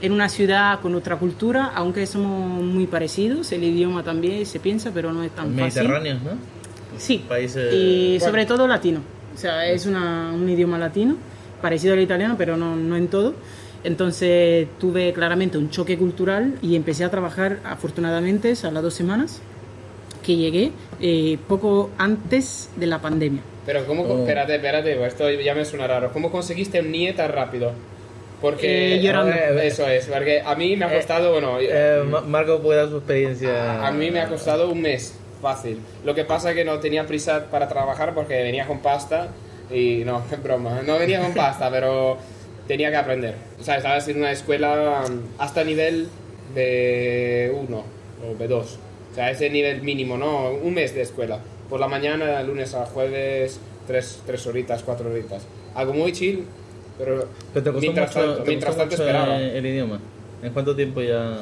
en 0.00 0.12
una 0.12 0.28
ciudad 0.28 0.80
con 0.80 0.94
otra 0.94 1.16
cultura, 1.16 1.72
aunque 1.74 2.06
somos 2.06 2.62
muy 2.62 2.86
parecidos, 2.86 3.50
el 3.52 3.64
idioma 3.64 4.02
también 4.04 4.46
se 4.46 4.60
piensa, 4.60 4.90
pero 4.94 5.12
no 5.12 5.22
es 5.22 5.30
tan 5.32 5.46
fácil. 5.56 5.82
Mediterráneos, 5.84 6.22
¿no? 6.22 6.30
Sí, 6.98 7.24
Países- 7.28 7.72
y 7.74 8.18
sobre 8.20 8.46
todo 8.46 8.66
latino. 8.66 9.00
O 9.34 9.38
sea, 9.38 9.66
es 9.66 9.86
una- 9.86 10.32
un 10.32 10.48
idioma 10.48 10.78
latino, 10.78 11.16
parecido 11.60 11.94
al 11.94 12.00
italiano, 12.00 12.36
pero 12.38 12.56
no, 12.56 12.76
no 12.76 12.96
en 12.96 13.08
todo. 13.08 13.34
Entonces 13.84 14.66
tuve 14.80 15.12
claramente 15.12 15.56
un 15.58 15.70
choque 15.70 15.96
cultural 15.96 16.54
y 16.62 16.74
empecé 16.76 17.04
a 17.04 17.10
trabajar 17.10 17.60
afortunadamente 17.64 18.52
a 18.64 18.70
las 18.70 18.82
dos 18.82 18.94
semanas 18.94 19.40
que 20.28 20.36
llegué, 20.36 20.72
eh, 21.00 21.38
poco 21.48 21.88
antes 21.96 22.68
de 22.76 22.86
la 22.86 23.00
pandemia. 23.00 23.40
Pero 23.64 23.86
¿cómo? 23.86 24.02
Oh. 24.02 24.18
Espérate, 24.20 24.56
espérate, 24.56 24.94
pues 24.96 25.14
esto 25.14 25.30
ya 25.30 25.54
me 25.54 25.64
suena 25.64 25.86
raro. 25.86 26.12
¿Cómo 26.12 26.30
conseguiste 26.30 26.80
un 26.80 26.90
NIE 26.92 27.14
tan 27.14 27.32
rápido? 27.32 27.72
Porque... 28.42 28.96
Eh, 28.96 29.00
llorando. 29.00 29.32
Ver, 29.32 29.58
Eso 29.64 29.88
es, 29.88 30.04
porque 30.06 30.42
a 30.44 30.54
mí 30.54 30.76
me 30.76 30.84
ha 30.84 30.92
Eh, 30.92 30.96
costado, 30.96 31.32
bueno... 31.32 31.56
Eh, 31.60 32.02
Ma- 32.06 32.20
Marco 32.20 32.60
puede 32.60 32.80
dar 32.80 32.90
su 32.90 32.98
experiencia. 32.98 33.86
A 33.86 33.90
mí 33.90 34.10
me 34.10 34.20
ha 34.20 34.28
costado 34.28 34.70
un 34.70 34.82
mes, 34.82 35.14
fácil. 35.40 35.80
Lo 36.04 36.14
que 36.14 36.24
pasa 36.24 36.50
es 36.50 36.56
que 36.56 36.64
no 36.64 36.78
tenía 36.78 37.06
prisa 37.06 37.46
para 37.50 37.66
trabajar 37.68 38.12
porque 38.14 38.34
venía 38.42 38.66
con 38.66 38.80
pasta 38.80 39.28
y 39.72 40.02
no, 40.04 40.22
es 40.30 40.42
broma, 40.42 40.82
no 40.86 40.98
venía 40.98 41.20
con 41.22 41.32
pasta, 41.32 41.70
pero 41.72 42.18
tenía 42.66 42.90
que 42.90 42.96
aprender. 42.96 43.34
O 43.58 43.64
sea, 43.64 43.78
estaba 43.78 43.96
en 43.98 44.18
una 44.18 44.30
escuela 44.30 45.02
um, 45.08 45.20
hasta 45.38 45.64
nivel 45.64 46.08
de 46.54 47.50
1 47.54 47.76
o 47.78 48.38
B2. 48.38 48.64
O 49.18 49.20
sea, 49.20 49.32
ese 49.32 49.50
nivel 49.50 49.82
mínimo, 49.82 50.16
¿no? 50.16 50.50
Un 50.52 50.74
mes 50.74 50.94
de 50.94 51.02
escuela. 51.02 51.40
Por 51.68 51.80
la 51.80 51.88
mañana, 51.88 52.40
lunes 52.44 52.72
a 52.74 52.86
jueves, 52.86 53.58
tres, 53.88 54.22
tres 54.24 54.46
horitas, 54.46 54.84
cuatro 54.84 55.10
horitas. 55.10 55.42
Algo 55.74 55.92
muy 55.92 56.12
chill, 56.12 56.44
pero, 56.96 57.26
Pero 57.52 57.64
te 57.64 57.70
costó 57.72 57.80
mientras 57.80 58.14
mucho, 58.14 58.26
tanto, 58.28 58.42
te 58.44 58.48
mientras 58.48 58.76
costó 58.76 58.80
tanto 58.88 58.94
mucho 58.94 59.02
esperaba. 59.08 59.36
el, 59.40 59.56
el 59.56 59.66
idioma. 59.66 59.98
¿En 60.40 60.52
cuánto 60.52 60.76
tiempo 60.76 61.02
ya...? 61.02 61.36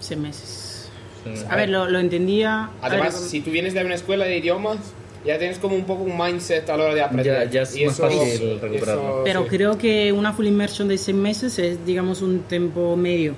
Seis 0.00 0.18
meses. 0.18 0.88
Sí. 1.22 1.44
A 1.48 1.54
ver, 1.54 1.68
lo, 1.68 1.88
lo 1.88 2.00
entendía. 2.00 2.70
ver, 2.82 2.90
Además, 2.90 3.14
si 3.30 3.40
tú 3.42 3.52
vienes 3.52 3.74
de 3.74 3.84
una 3.84 3.94
escuela 3.94 4.24
de 4.24 4.38
idiomas, 4.38 4.78
ya 5.24 5.38
tienes 5.38 5.58
como 5.60 5.76
un 5.76 5.84
poco 5.84 6.02
un 6.02 6.18
mindset 6.18 6.68
a 6.68 6.76
la 6.76 6.82
hora 6.86 6.94
de 6.96 7.02
aprender. 7.02 7.44
Ya- 7.44 7.48
ya 7.48 7.62
es 7.62 7.76
Y 7.76 7.84
más 7.86 7.96
fácil 7.96 8.58
recuperarlo. 8.60 9.02
eso, 9.02 9.20
Pero 9.24 9.42
sí. 9.44 9.48
creo 9.50 9.78
que 9.78 10.10
una 10.10 10.32
full 10.32 10.46
immersion 10.46 10.88
de 10.88 10.98
seis 10.98 11.16
meses 11.16 11.60
es, 11.60 11.86
digamos, 11.86 12.22
un 12.22 12.40
tiempo 12.40 12.96
medio, 12.96 13.34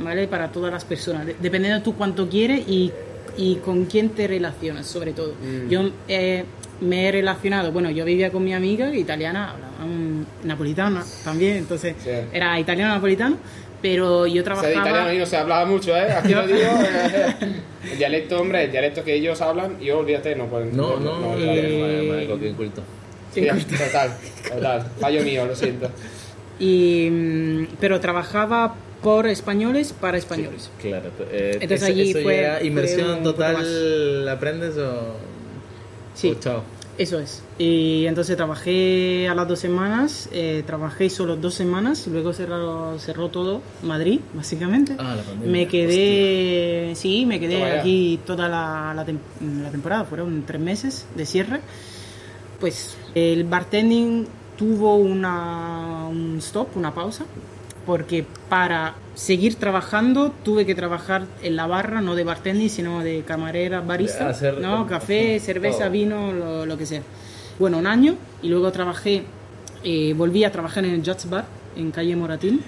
¿vale? 0.00 0.28
Para 0.28 0.48
todas 0.50 0.72
las 0.72 0.84
personas, 0.84 1.26
de- 1.26 1.36
dependiendo 1.40 1.82
tú 1.82 1.94
cuánto 1.94 2.28
quieres 2.28 2.60
y, 2.68 2.92
y 3.36 3.56
con 3.56 3.84
quién 3.86 4.10
te 4.10 4.26
relacionas, 4.26 4.86
sobre 4.86 5.12
todo. 5.12 5.34
Mm. 5.34 5.68
Yo 5.68 5.90
eh, 6.08 6.44
me 6.80 7.08
he 7.08 7.12
relacionado, 7.12 7.72
bueno, 7.72 7.90
yo 7.90 8.04
vivía 8.04 8.30
con 8.30 8.44
mi 8.44 8.54
amiga 8.54 8.94
italiana, 8.94 9.50
hablaba 9.52 9.74
napolitana 10.44 11.04
también, 11.24 11.56
entonces 11.58 11.94
Sí. 12.02 12.10
era 12.32 12.58
italiano-napolitano, 12.58 13.36
pero 13.82 14.26
yo 14.26 14.42
O 14.42 14.44
sea, 14.44 14.54
de 14.56 14.60
trabajaba... 14.62 14.72
italiano 14.88 15.08
ahí 15.10 15.18
no 15.18 15.26
se 15.26 15.36
hablaba 15.36 15.64
mucho, 15.66 15.96
¿eh? 15.96 16.10
Aquí 16.12 16.34
lo 16.34 16.46
digo. 16.46 16.58
eh, 16.60 17.34
el 17.92 17.98
dialecto, 17.98 18.40
hombre, 18.40 18.64
el 18.64 18.70
dialecto 18.72 19.04
que 19.04 19.14
ellos 19.14 19.40
hablan, 19.40 19.78
yo 19.80 19.98
olvídate, 19.98 20.34
no 20.36 20.46
puedo 20.46 20.64
No, 20.66 20.96
entenderlo, 20.96 21.20
no, 21.20 21.36
claro. 21.36 21.52
eh, 21.52 22.36
qué 22.40 22.48
inculto. 22.48 22.82
Sí, 23.32 23.46
total. 23.46 24.82
Fallo 25.00 25.22
mío, 25.22 25.46
lo 25.46 25.54
siento. 25.54 25.90
y, 26.58 27.08
mm, 27.10 27.66
pero 27.78 28.00
trabajaba 28.00 28.74
por 29.02 29.26
españoles 29.26 29.92
para 29.92 30.18
españoles. 30.18 30.70
Claro. 30.80 31.10
eh, 31.30 31.58
Entonces 31.60 31.82
eso- 31.88 31.92
allí 31.92 32.10
eso 32.10 32.20
fue- 32.22 32.40
ya 32.42 32.56
fue 32.58 32.66
inmersión 32.66 33.22
total, 33.22 34.28
¿aprendes 34.28 34.76
o...? 34.76 35.14
Sí. 36.14 36.30
o 36.30 36.34
chao? 36.40 36.62
Eso 36.98 37.20
es. 37.20 37.44
Y 37.58 38.06
entonces 38.06 38.36
trabajé 38.36 39.28
a 39.28 39.34
las 39.36 39.46
dos 39.46 39.60
semanas, 39.60 40.28
eh, 40.32 40.64
trabajé 40.66 41.08
solo 41.10 41.36
dos 41.36 41.54
semanas, 41.54 42.08
luego 42.08 42.32
cerró, 42.32 42.98
cerró 42.98 43.28
todo 43.28 43.62
Madrid, 43.84 44.18
básicamente. 44.34 44.96
Ah, 44.98 45.14
la 45.14 45.22
pandemia. 45.22 45.48
me 45.52 45.68
quedé, 45.68 46.94
sí, 46.96 47.24
me 47.24 47.38
quedé 47.38 47.54
Toma 47.54 47.68
ya. 47.68 47.80
aquí 47.80 48.18
toda 48.26 48.48
la, 48.48 48.92
la 48.96 49.06
tem- 49.06 49.62
la 49.62 49.70
temporada, 49.70 50.04
fueron 50.06 50.42
tres 50.44 50.60
meses 50.60 51.06
de 51.14 51.24
cierre. 51.24 51.60
Pues 52.58 52.96
el 53.14 53.44
bartending 53.44 54.26
tuvo 54.56 54.96
una, 54.96 56.08
un 56.10 56.38
stop, 56.38 56.76
una 56.76 56.92
pausa, 56.92 57.26
porque 57.88 58.26
para 58.50 58.96
seguir 59.14 59.54
trabajando 59.54 60.30
tuve 60.44 60.66
que 60.66 60.74
trabajar 60.74 61.22
en 61.42 61.56
la 61.56 61.66
barra, 61.66 62.02
no 62.02 62.14
de 62.14 62.22
bartending, 62.22 62.68
sino 62.68 63.02
de 63.02 63.22
camarera, 63.26 63.80
barista, 63.80 64.28
hacer- 64.28 64.58
¿no? 64.60 64.86
café, 64.86 65.40
cerveza, 65.40 65.84
todo. 65.84 65.90
vino, 65.90 66.32
lo, 66.34 66.66
lo 66.66 66.76
que 66.76 66.84
sea. 66.84 67.00
Bueno, 67.58 67.78
un 67.78 67.86
año 67.86 68.16
y 68.42 68.48
luego 68.48 68.70
trabajé, 68.72 69.22
eh, 69.84 70.12
volví 70.14 70.44
a 70.44 70.52
trabajar 70.52 70.84
en 70.84 70.90
el 70.96 71.02
Jazz 71.02 71.30
Bar 71.30 71.46
en 71.78 71.90
calle 71.90 72.14
Moratín. 72.14 72.60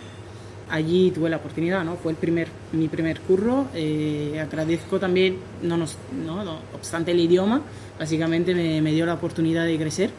Allí 0.70 1.10
tuve 1.10 1.28
la 1.28 1.36
oportunidad, 1.36 1.84
¿no? 1.84 1.96
Fue 1.96 2.12
el 2.12 2.16
primer, 2.18 2.48
mi 2.72 2.88
primer 2.88 3.20
curro. 3.20 3.66
Eh, 3.74 4.40
agradezco 4.40 4.98
también, 4.98 5.36
no, 5.62 5.76
nos, 5.76 5.98
no, 6.24 6.42
no 6.44 6.60
obstante 6.74 7.10
el 7.10 7.20
idioma, 7.20 7.60
básicamente 7.98 8.54
me, 8.54 8.80
me 8.80 8.92
dio 8.92 9.04
la 9.04 9.14
oportunidad 9.14 9.66
de 9.66 9.76
crecer. 9.76 10.10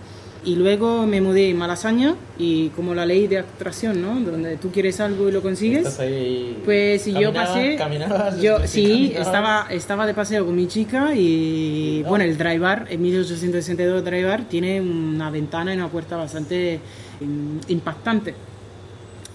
Y 0.43 0.55
luego 0.55 1.05
me 1.05 1.21
mudé 1.21 1.51
a 1.51 1.55
Malasaña 1.55 2.15
y 2.39 2.69
como 2.69 2.95
la 2.95 3.05
ley 3.05 3.27
de 3.27 3.37
atracción, 3.37 4.01
¿no? 4.01 4.19
Donde 4.19 4.57
tú 4.57 4.71
quieres 4.71 4.99
algo 4.99 5.29
y 5.29 5.31
lo 5.31 5.43
consigues. 5.43 5.99
Pues 6.65 7.05
yo 7.05 7.13
Caminabas, 7.31 7.49
pasé, 7.49 7.75
caminabas, 7.75 8.41
yo 8.41 8.57
sí, 8.67 9.13
estaba, 9.15 9.67
estaba 9.69 10.07
de 10.07 10.15
paseo 10.15 10.43
con 10.43 10.55
mi 10.55 10.67
chica 10.67 11.13
y 11.15 12.01
bueno, 12.07 12.23
el 12.25 12.37
dry 12.39 12.57
bar, 12.57 12.87
el 12.89 12.97
1862 12.97 14.03
dry 14.03 14.23
bar 14.23 14.49
tiene 14.49 14.81
una 14.81 15.29
ventana 15.29 15.73
y 15.73 15.77
una 15.77 15.89
puerta 15.89 16.17
bastante 16.17 16.79
mm, 17.19 17.57
impactante. 17.67 18.33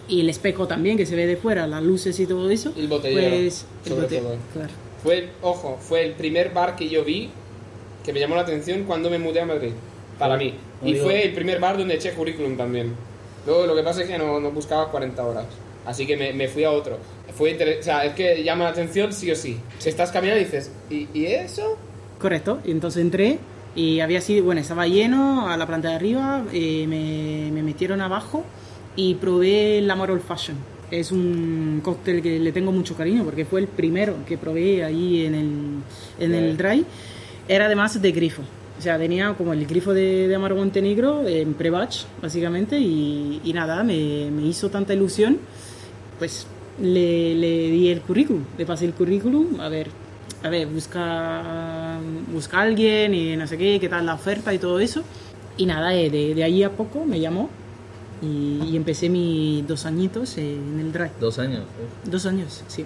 Y 0.08 0.20
el 0.22 0.28
espejo 0.28 0.66
también, 0.66 0.96
que 0.96 1.06
se 1.06 1.14
ve 1.14 1.26
de 1.26 1.36
fuera, 1.36 1.68
las 1.68 1.84
luces 1.84 2.18
y 2.18 2.26
todo 2.26 2.50
eso. 2.50 2.72
El 2.76 2.88
botellero, 2.88 3.30
Pues, 3.36 3.64
el 3.84 3.90
sobre 3.92 4.06
bote- 4.06 4.18
todo. 4.18 4.36
claro. 4.52 4.70
Fue, 5.04 5.18
el- 5.18 5.28
ojo, 5.42 5.78
fue 5.80 6.04
el 6.04 6.12
primer 6.14 6.50
bar 6.52 6.75
que 6.75 6.88
yo 6.88 7.04
vi 7.04 7.30
que 8.04 8.12
me 8.12 8.18
llamó 8.18 8.34
la 8.34 8.42
atención 8.42 8.82
cuando 8.84 9.08
me 9.08 9.18
mudé 9.20 9.40
a 9.40 9.46
Madrid. 9.46 9.70
Para 10.18 10.37
mí. 10.37 10.54
Y 10.85 10.92
digo- 10.94 11.04
fue 11.04 11.25
el 11.25 11.32
primer 11.32 11.61
bar 11.61 11.76
donde 11.78 11.94
eché 11.94 12.12
currículum 12.12 12.56
también. 12.56 12.92
Luego 13.46 13.66
lo 13.66 13.75
que 13.76 13.82
pasa 13.82 14.02
es 14.02 14.08
que 14.08 14.18
no, 14.18 14.40
no 14.40 14.50
buscaba 14.50 14.90
40 14.90 15.25
horas. 15.25 15.46
Así 15.85 16.06
que 16.06 16.16
me, 16.16 16.32
me 16.32 16.49
fui 16.49 16.64
a 16.64 16.70
otro. 16.73 16.99
Fue 17.35 17.50
inter- 17.52 17.78
o 17.80 17.82
sea, 17.82 18.04
es 18.04 18.14
que 18.14 18.42
llama 18.42 18.64
la 18.64 18.70
atención 18.70 19.12
sí 19.12 19.30
o 19.30 19.37
sí. 19.37 19.56
Si 19.78 19.88
estás 19.88 20.11
caminando 20.11 20.42
dices, 20.42 20.70
¿y, 20.90 21.06
y 21.14 21.26
eso? 21.26 21.76
Correcto, 22.18 22.58
y 22.64 22.70
entonces 22.73 23.02
entré 23.02 23.38
y 23.76 24.00
había 24.00 24.20
sido, 24.20 24.44
bueno, 24.44 24.61
estaba 24.61 24.87
lleno 24.88 25.49
a 25.49 25.56
la 25.56 25.66
planta 25.66 25.90
de 25.90 25.94
arriba, 25.94 26.44
eh, 26.52 26.87
me, 26.88 27.52
me 27.52 27.62
metieron 27.62 28.00
abajo 28.00 28.42
y 28.96 29.14
probé 29.16 29.78
el 29.78 29.90
Amor 29.90 30.11
Old 30.11 30.23
Fashion. 30.23 30.56
Es 30.90 31.12
un 31.12 31.80
cóctel 31.85 32.23
que 32.23 32.38
le 32.38 32.52
tengo 32.52 32.73
mucho 32.73 32.96
cariño 32.96 33.23
porque 33.25 33.44
fue 33.44 33.61
el 33.61 33.66
primero 33.68 34.14
que 34.26 34.38
probé 34.38 34.82
ahí 34.82 35.26
en 35.26 35.35
el, 35.35 36.25
en 36.25 36.35
el 36.35 36.56
dry. 36.56 36.85
Era 37.49 37.66
además 37.66 38.00
de 38.00 38.12
grifo. 38.12 38.42
O 38.78 38.83
sea, 38.83 38.99
tenía 38.99 39.33
como 39.35 39.52
el 39.52 39.66
grifo 39.66 39.95
de, 39.95 40.28
de 40.28 40.35
Amaro 40.35 40.56
Montenegro 40.56 41.26
en 41.26 41.54
pre-batch, 41.54 42.04
básicamente, 42.21 42.78
y, 42.78 43.40
y 43.42 43.52
nada, 43.52 43.83
me, 43.83 44.30
me 44.30 44.42
hizo 44.42 44.68
tanta 44.68 44.92
ilusión 44.92 45.38
pues 46.18 46.47
le, 46.80 47.35
le 47.35 47.71
di 47.71 47.88
el 47.88 48.00
currículum, 48.00 48.42
le 48.56 48.66
pasé 48.66 48.85
el 48.87 48.92
currículum, 48.92 49.61
a 49.61 49.68
ver, 49.68 49.88
a 50.42 50.49
ver, 50.49 50.66
busca, 50.66 51.99
busca 52.33 52.59
a 52.59 52.62
alguien 52.62 53.14
y 53.14 53.37
no 53.37 53.47
sé 53.47 53.56
qué, 53.59 53.78
qué 53.80 53.88
tal 53.88 54.06
la 54.06 54.14
oferta 54.14 54.52
y 54.52 54.59
todo 54.59 54.78
eso. 54.80 55.02
Y 55.56 55.66
nada, 55.66 55.95
eh, 55.95 56.11
de, 56.11 56.35
de 56.35 56.45
ahí 56.45 56.62
a 56.62 56.71
poco 56.71 57.04
me 57.04 57.18
llamó 57.18 57.49
y, 58.23 58.61
y 58.71 58.76
empecé 58.76 59.09
mis 59.09 59.66
dos 59.66 59.87
añitos 59.87 60.37
en 60.38 60.78
el 60.80 60.92
drive. 60.92 61.12
Dos 61.18 61.38
años. 61.38 61.62
uf. 61.62 62.11
Dos 62.11 62.26
años, 62.26 62.62
sí. 62.68 62.85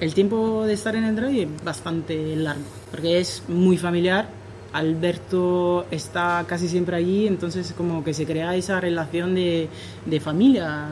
El 0.00 0.14
tiempo 0.14 0.64
de 0.64 0.74
estar 0.74 0.94
en 0.94 1.04
el 1.04 1.16
drive 1.16 1.42
es 1.42 1.64
bastante 1.64 2.36
largo, 2.36 2.64
porque 2.90 3.18
es 3.18 3.42
muy 3.48 3.78
familiar. 3.78 4.28
Alberto 4.72 5.86
está 5.90 6.44
casi 6.48 6.68
siempre 6.68 6.96
allí, 6.96 7.26
entonces 7.26 7.72
como 7.76 8.02
que 8.04 8.12
se 8.14 8.26
crea 8.26 8.54
esa 8.56 8.80
relación 8.80 9.34
de, 9.34 9.68
de 10.04 10.20
familia, 10.20 10.86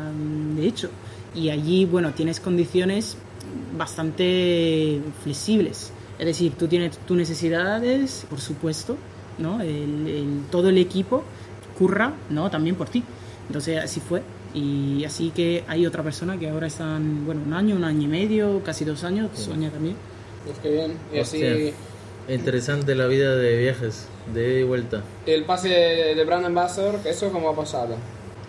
de 0.57 0.67
hecho. 0.67 0.91
Y 1.35 1.51
allí, 1.51 1.85
bueno, 1.85 2.13
tienes 2.13 2.41
condiciones 2.41 3.17
bastante 3.77 5.01
flexibles. 5.23 5.93
Es 6.19 6.27
decir, 6.27 6.53
tú 6.59 6.69
tienes 6.69 6.97
tus 6.99 7.17
necesidades, 7.17 8.27
por 8.31 8.41
supuesto, 8.41 8.97
¿no? 9.39 9.61
El- 9.61 10.07
el- 10.07 10.43
todo 10.51 10.69
el 10.69 10.79
equipo 10.79 11.25
curra, 11.79 12.13
¿no? 12.31 12.51
También 12.51 12.77
por 12.77 12.89
ti. 12.89 13.03
Entonces 13.49 13.83
así 13.83 14.01
fue. 14.01 14.23
Y 14.55 15.05
así 15.05 15.31
que 15.35 15.65
hay 15.67 15.85
otra 15.87 16.05
persona 16.05 16.39
que 16.39 16.49
ahora 16.49 16.69
están, 16.69 17.25
bueno, 17.27 17.41
un 17.45 17.53
año, 17.53 17.75
un 17.75 17.83
año 17.85 18.03
y 18.03 18.07
medio, 18.07 18.63
casi 18.65 18.85
dos 18.85 19.03
años, 19.03 19.31
Sonia 19.35 19.71
también. 19.71 19.97
Es 20.49 20.59
que 20.61 20.71
bien. 20.71 20.93
Y 21.13 21.19
así 21.19 21.37
Hostia. 21.43 21.73
Interesante 22.29 22.95
la 22.95 23.07
vida 23.07 23.37
de 23.37 23.59
viajes, 23.59 24.07
de 24.33 24.51
ida 24.51 24.61
y 24.61 24.63
vuelta. 24.63 25.03
el 25.27 25.45
pase 25.45 25.69
de 25.69 26.25
Brand 26.25 26.47
Ambassador, 26.47 26.99
¿eso 27.05 27.31
cómo 27.31 27.51
ha 27.51 27.57
pasado? 27.57 27.97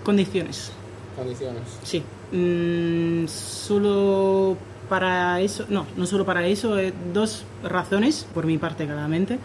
Condiciones, 0.03 0.71
Condiciones. 1.15 1.61
sí. 1.83 2.03
Mm, 2.31 3.27
solo 3.27 4.57
para 4.89 5.39
eso, 5.41 5.65
no, 5.69 5.85
no 5.95 6.05
solo 6.05 6.25
para 6.25 6.45
eso, 6.47 6.77
eh, 6.79 6.93
dos 7.13 7.43
razones, 7.63 8.25
por 8.33 8.45
mi 8.45 8.57
parte 8.57 8.85
claramente, 8.85 9.37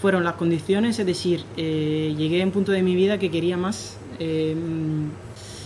fueron 0.00 0.22
las 0.24 0.34
condiciones, 0.34 0.98
es 0.98 1.06
decir, 1.06 1.44
eh, 1.56 2.14
llegué 2.16 2.42
a 2.42 2.44
un 2.44 2.52
punto 2.52 2.72
de 2.72 2.82
mi 2.82 2.94
vida 2.94 3.18
que 3.18 3.30
quería 3.30 3.56
más. 3.56 3.96
eh, 4.18 4.54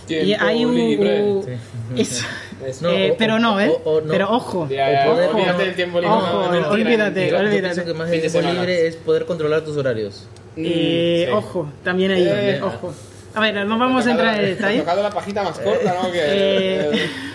y 0.05 0.07
Tiempo 0.07 0.45
hay 0.45 0.65
un... 0.65 0.75
libre. 0.75 1.41
Sí. 1.45 1.51
eso. 2.01 2.25
Eso. 2.65 2.89
Eh, 2.89 3.11
o- 3.11 3.17
pero 3.17 3.39
no, 3.39 3.59
¿eh? 3.59 3.69
o- 3.83 3.89
o 3.89 4.01
no. 4.01 4.07
Pero 4.11 4.29
ojo, 4.31 4.67
Ya, 4.69 5.05
poder- 5.05 5.29
ojo, 5.29 5.37
olvídate 5.37 5.63
del 5.65 5.75
tiempo 5.75 5.99
libre. 5.99 6.15
ojo, 6.15 6.51
no, 6.51 6.69
olvídate. 6.69 7.29
Yo 7.29 7.37
olvídate. 7.37 7.61
pienso 7.61 7.85
que 7.85 7.93
más 7.93 8.11
el 8.11 8.21
tiempo 8.21 8.41
libre 8.41 8.87
es 8.87 8.95
poder 8.97 9.25
controlar 9.25 9.61
tus 9.63 9.77
horarios. 9.77 10.27
Eh, 10.55 11.25
Mm, 11.27 11.31
sí. 11.31 11.35
Ojo, 11.35 11.69
también 11.83 12.11
ahí, 12.11 12.27
Eh, 12.27 12.59
ojo. 12.63 12.93
A 13.35 13.39
ver, 13.41 13.65
no 13.65 13.77
vamos 13.79 14.05
a 14.05 14.11
entrar 14.11 14.39
en 14.39 14.45
detalle. 14.45 14.79
tocado 14.79 15.01
la 15.01 15.09
pajita 15.09 15.41
más 15.43 15.57
corta, 15.59 15.95
¿no? 16.01 16.11
Que, 16.11 16.19
Eh, 16.21 16.91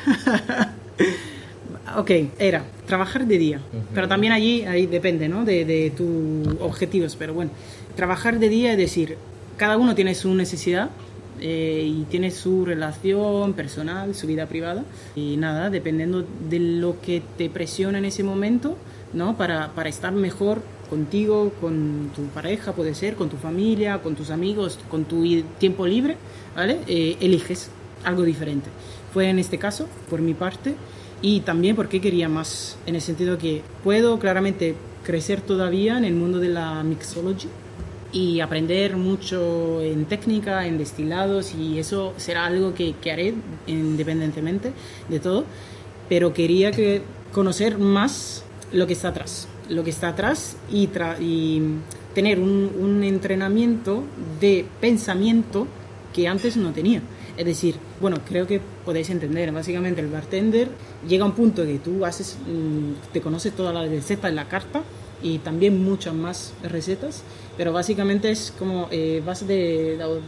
ok, 1.97 2.11
era 2.39 2.63
trabajar 2.87 3.27
de 3.27 3.39
día, 3.39 3.61
pero 3.95 4.09
también 4.09 4.33
allí 4.33 4.65
ahí 4.65 4.87
depende, 4.87 5.29
¿no? 5.29 5.45
De, 5.45 5.65
de 5.65 5.91
tus 5.97 6.61
objetivos, 6.61 7.17
pero 7.17 7.35
bueno, 7.35 7.51
trabajar 7.97 8.39
de 8.39 8.49
día 8.49 8.73
es 8.73 8.79
decir, 8.79 9.17
cada 9.57 9.77
uno 9.77 9.95
tiene 9.95 10.15
su 10.15 10.33
necesidad 10.35 10.91
eh, 11.41 11.85
y 11.87 12.05
tiene 12.05 12.31
su 12.31 12.65
relación 12.65 13.55
personal, 13.55 14.15
su 14.15 14.27
vida 14.27 14.47
privada 14.47 14.85
y 15.15 15.37
nada, 15.37 15.71
dependiendo 15.71 16.25
de 16.49 16.59
lo 16.59 17.01
que 17.01 17.23
te 17.37 17.51
presiona 17.51 17.99
en 17.99 18.05
ese 18.05 18.23
momento, 18.23 18.77
¿no? 19.13 19.37
Para, 19.37 19.73
para 19.75 19.89
estar 19.89 20.13
mejor 20.13 20.63
contigo, 20.89 21.53
con 21.61 22.11
tu 22.15 22.23
pareja, 22.27 22.73
puede 22.73 22.95
ser, 22.95 23.15
con 23.15 23.29
tu 23.29 23.37
familia, 23.37 24.03
con 24.03 24.15
tus 24.15 24.31
amigos, 24.31 24.79
con 24.91 25.05
tu 25.05 25.25
tiempo 25.59 25.87
libre, 25.87 26.17
¿vale? 26.57 26.81
Eh, 26.87 27.17
eliges 27.21 27.71
algo 28.05 28.23
diferente. 28.23 28.69
Fue 29.13 29.29
en 29.29 29.39
este 29.39 29.59
caso, 29.59 29.87
por 30.11 30.21
mi 30.21 30.35
parte, 30.35 30.75
y 31.23 31.41
también 31.41 31.77
porque 31.77 32.01
quería 32.01 32.29
más, 32.29 32.77
en 32.87 32.95
el 32.95 33.01
sentido 33.01 33.39
que 33.39 33.63
puedo 33.85 34.19
claramente 34.19 34.75
crecer 35.05 35.41
todavía 35.41 35.99
en 35.99 36.05
el 36.05 36.15
mundo 36.15 36.39
de 36.39 36.49
la 36.49 36.83
mixology, 36.83 37.49
y 38.13 38.41
aprender 38.41 38.97
mucho 38.97 39.83
en 39.83 40.07
técnica, 40.07 40.67
en 40.67 40.79
destilados 40.79 41.55
y 41.55 41.79
eso 41.79 42.15
será 42.17 42.47
algo 42.47 42.75
que, 42.75 42.95
que 42.95 43.13
haré 43.13 43.35
independientemente 43.67 44.73
de 45.09 45.21
todo, 45.21 45.45
pero 46.09 46.33
quería 46.33 46.71
que 46.71 47.03
conocer 47.33 47.79
más 47.79 48.45
lo 48.73 48.87
que 48.87 48.95
está 48.95 49.09
atrás, 49.09 49.49
lo 49.69 49.85
que 49.85 49.91
está 49.91 50.09
atrás 50.09 50.57
y, 50.73 50.89
y 51.21 51.63
tener 52.15 52.39
un, 52.39 52.73
un 52.79 53.05
entrenamiento 53.05 54.05
de 54.41 54.65
pensamiento 54.81 55.67
que 56.13 56.29
antes 56.29 56.57
no 56.57 56.73
tenía. 56.73 57.03
Es 57.37 57.47
decir, 57.47 57.77
bueno, 58.01 58.19
creo 58.27 58.49
que 58.49 58.61
podéis 58.85 59.11
entender, 59.11 59.53
básicamente 59.53 60.01
el 60.01 60.09
bartender 60.09 60.69
llega 61.09 61.23
a 61.23 61.29
un 61.29 61.35
punto 61.35 61.65
que 61.65 61.79
tú 61.79 62.05
haces, 62.05 62.37
mm, 62.45 63.13
te 63.13 63.21
conoces 63.21 63.53
todas 63.53 63.73
las 63.73 63.89
recetas 63.89 64.31
en 64.31 64.37
la 64.37 64.49
carta 64.49 64.83
y 65.23 65.39
también 65.39 65.83
muchas 65.85 66.15
más 66.15 66.53
recetas, 66.65 67.23
pero 67.59 67.73
básicamente 67.73 68.31
es 68.31 68.55
como 68.57 68.89
eh, 68.93 69.21
vas 69.27 69.47
de, 69.47 69.99
de 69.99 70.21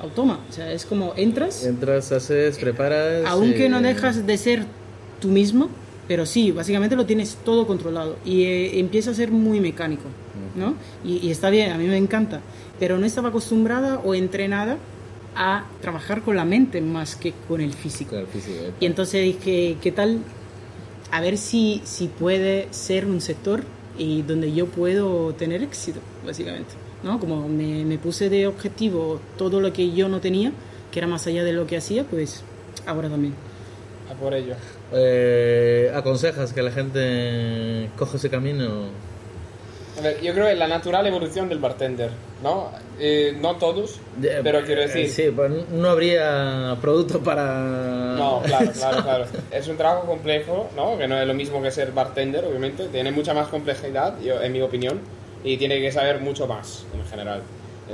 automa, 0.00 0.40
o 0.48 0.52
sea, 0.52 0.72
es 0.72 0.86
como 0.86 1.12
entras. 1.14 1.64
Entras, 1.64 2.10
haces, 2.10 2.58
preparas. 2.58 3.24
Aunque 3.26 3.68
no 3.68 3.82
dejas 3.82 4.26
de 4.26 4.38
ser 4.38 4.64
tú 5.20 5.28
mismo, 5.28 5.68
pero 6.08 6.24
sí, 6.24 6.50
básicamente 6.50 6.96
lo 6.96 7.04
tienes 7.04 7.36
todo 7.44 7.66
controlado 7.66 8.16
y 8.24 8.44
eh, 8.44 8.80
empieza 8.80 9.10
a 9.10 9.14
ser 9.14 9.30
muy 9.30 9.60
mecánico, 9.60 10.04
¿no? 10.56 10.74
Y, 11.04 11.18
y, 11.18 11.30
está 11.30 11.50
bien, 11.50 11.70
a 11.70 11.76
mí 11.76 11.86
me 11.86 11.98
encanta, 11.98 12.40
pero 12.80 12.98
no 12.98 13.04
estaba 13.04 13.28
acostumbrada 13.28 13.98
o 13.98 14.14
entrenada 14.14 14.78
a 15.36 15.66
trabajar 15.82 16.22
con 16.22 16.34
la 16.34 16.46
mente 16.46 16.80
más 16.80 17.14
que 17.14 17.34
con 17.46 17.60
el 17.60 17.74
físico. 17.74 18.12
Claro, 18.12 18.26
físico 18.26 18.56
y 18.80 18.86
entonces 18.86 19.22
dije, 19.22 19.76
¿qué 19.82 19.92
tal? 19.92 20.20
A 21.12 21.20
ver 21.20 21.36
si, 21.36 21.82
si 21.84 22.06
puede 22.06 22.68
ser 22.70 23.04
un 23.04 23.20
sector 23.20 23.64
y 23.98 24.22
donde 24.22 24.52
yo 24.52 24.66
puedo 24.66 25.34
tener 25.34 25.62
éxito, 25.62 26.00
básicamente. 26.24 26.74
¿no? 27.02 27.18
Como 27.18 27.48
me, 27.48 27.84
me, 27.84 27.98
puse 27.98 28.28
de 28.28 28.46
objetivo 28.46 29.20
todo 29.38 29.60
lo 29.60 29.72
que 29.72 29.92
yo 29.92 30.08
no 30.08 30.20
tenía, 30.20 30.52
que 30.90 30.98
era 31.00 31.06
más 31.06 31.26
allá 31.26 31.44
de 31.44 31.52
lo 31.52 31.66
que 31.66 31.76
hacía, 31.76 32.04
pues 32.04 32.42
ahora 32.86 33.08
también. 33.08 33.34
A 34.10 34.14
por 34.14 34.34
ello. 34.34 34.54
Eh, 34.92 35.90
¿Aconsejas 35.94 36.52
que 36.52 36.62
la 36.62 36.72
gente 36.72 37.90
coja 37.96 38.16
ese 38.16 38.28
camino? 38.28 38.86
A 39.98 40.02
ver, 40.02 40.20
yo 40.20 40.32
creo 40.32 40.46
que 40.46 40.54
la 40.54 40.68
natural 40.68 41.06
evolución 41.06 41.48
del 41.48 41.58
bartender, 41.58 42.10
¿no? 42.42 42.70
Eh, 42.98 43.36
no 43.40 43.56
todos, 43.56 44.00
pero 44.42 44.62
quiero 44.64 44.82
decir... 44.82 45.10
Sí, 45.10 45.30
pues 45.34 45.50
no 45.70 45.90
habría 45.90 46.76
producto 46.80 47.20
para... 47.20 48.14
No, 48.16 48.40
claro, 48.44 48.70
claro, 48.72 49.02
claro. 49.02 49.24
Es 49.50 49.68
un 49.68 49.76
trabajo 49.76 50.06
complejo, 50.06 50.68
¿no? 50.76 50.96
Que 50.96 51.08
no 51.08 51.20
es 51.20 51.26
lo 51.26 51.34
mismo 51.34 51.60
que 51.62 51.70
ser 51.70 51.92
bartender, 51.92 52.44
obviamente. 52.44 52.88
Tiene 52.88 53.10
mucha 53.10 53.34
más 53.34 53.48
complejidad, 53.48 54.18
yo, 54.20 54.40
en 54.40 54.52
mi 54.52 54.60
opinión, 54.62 55.00
y 55.42 55.56
tiene 55.56 55.80
que 55.80 55.90
saber 55.90 56.20
mucho 56.20 56.46
más, 56.46 56.84
en 56.94 57.04
general. 57.06 57.42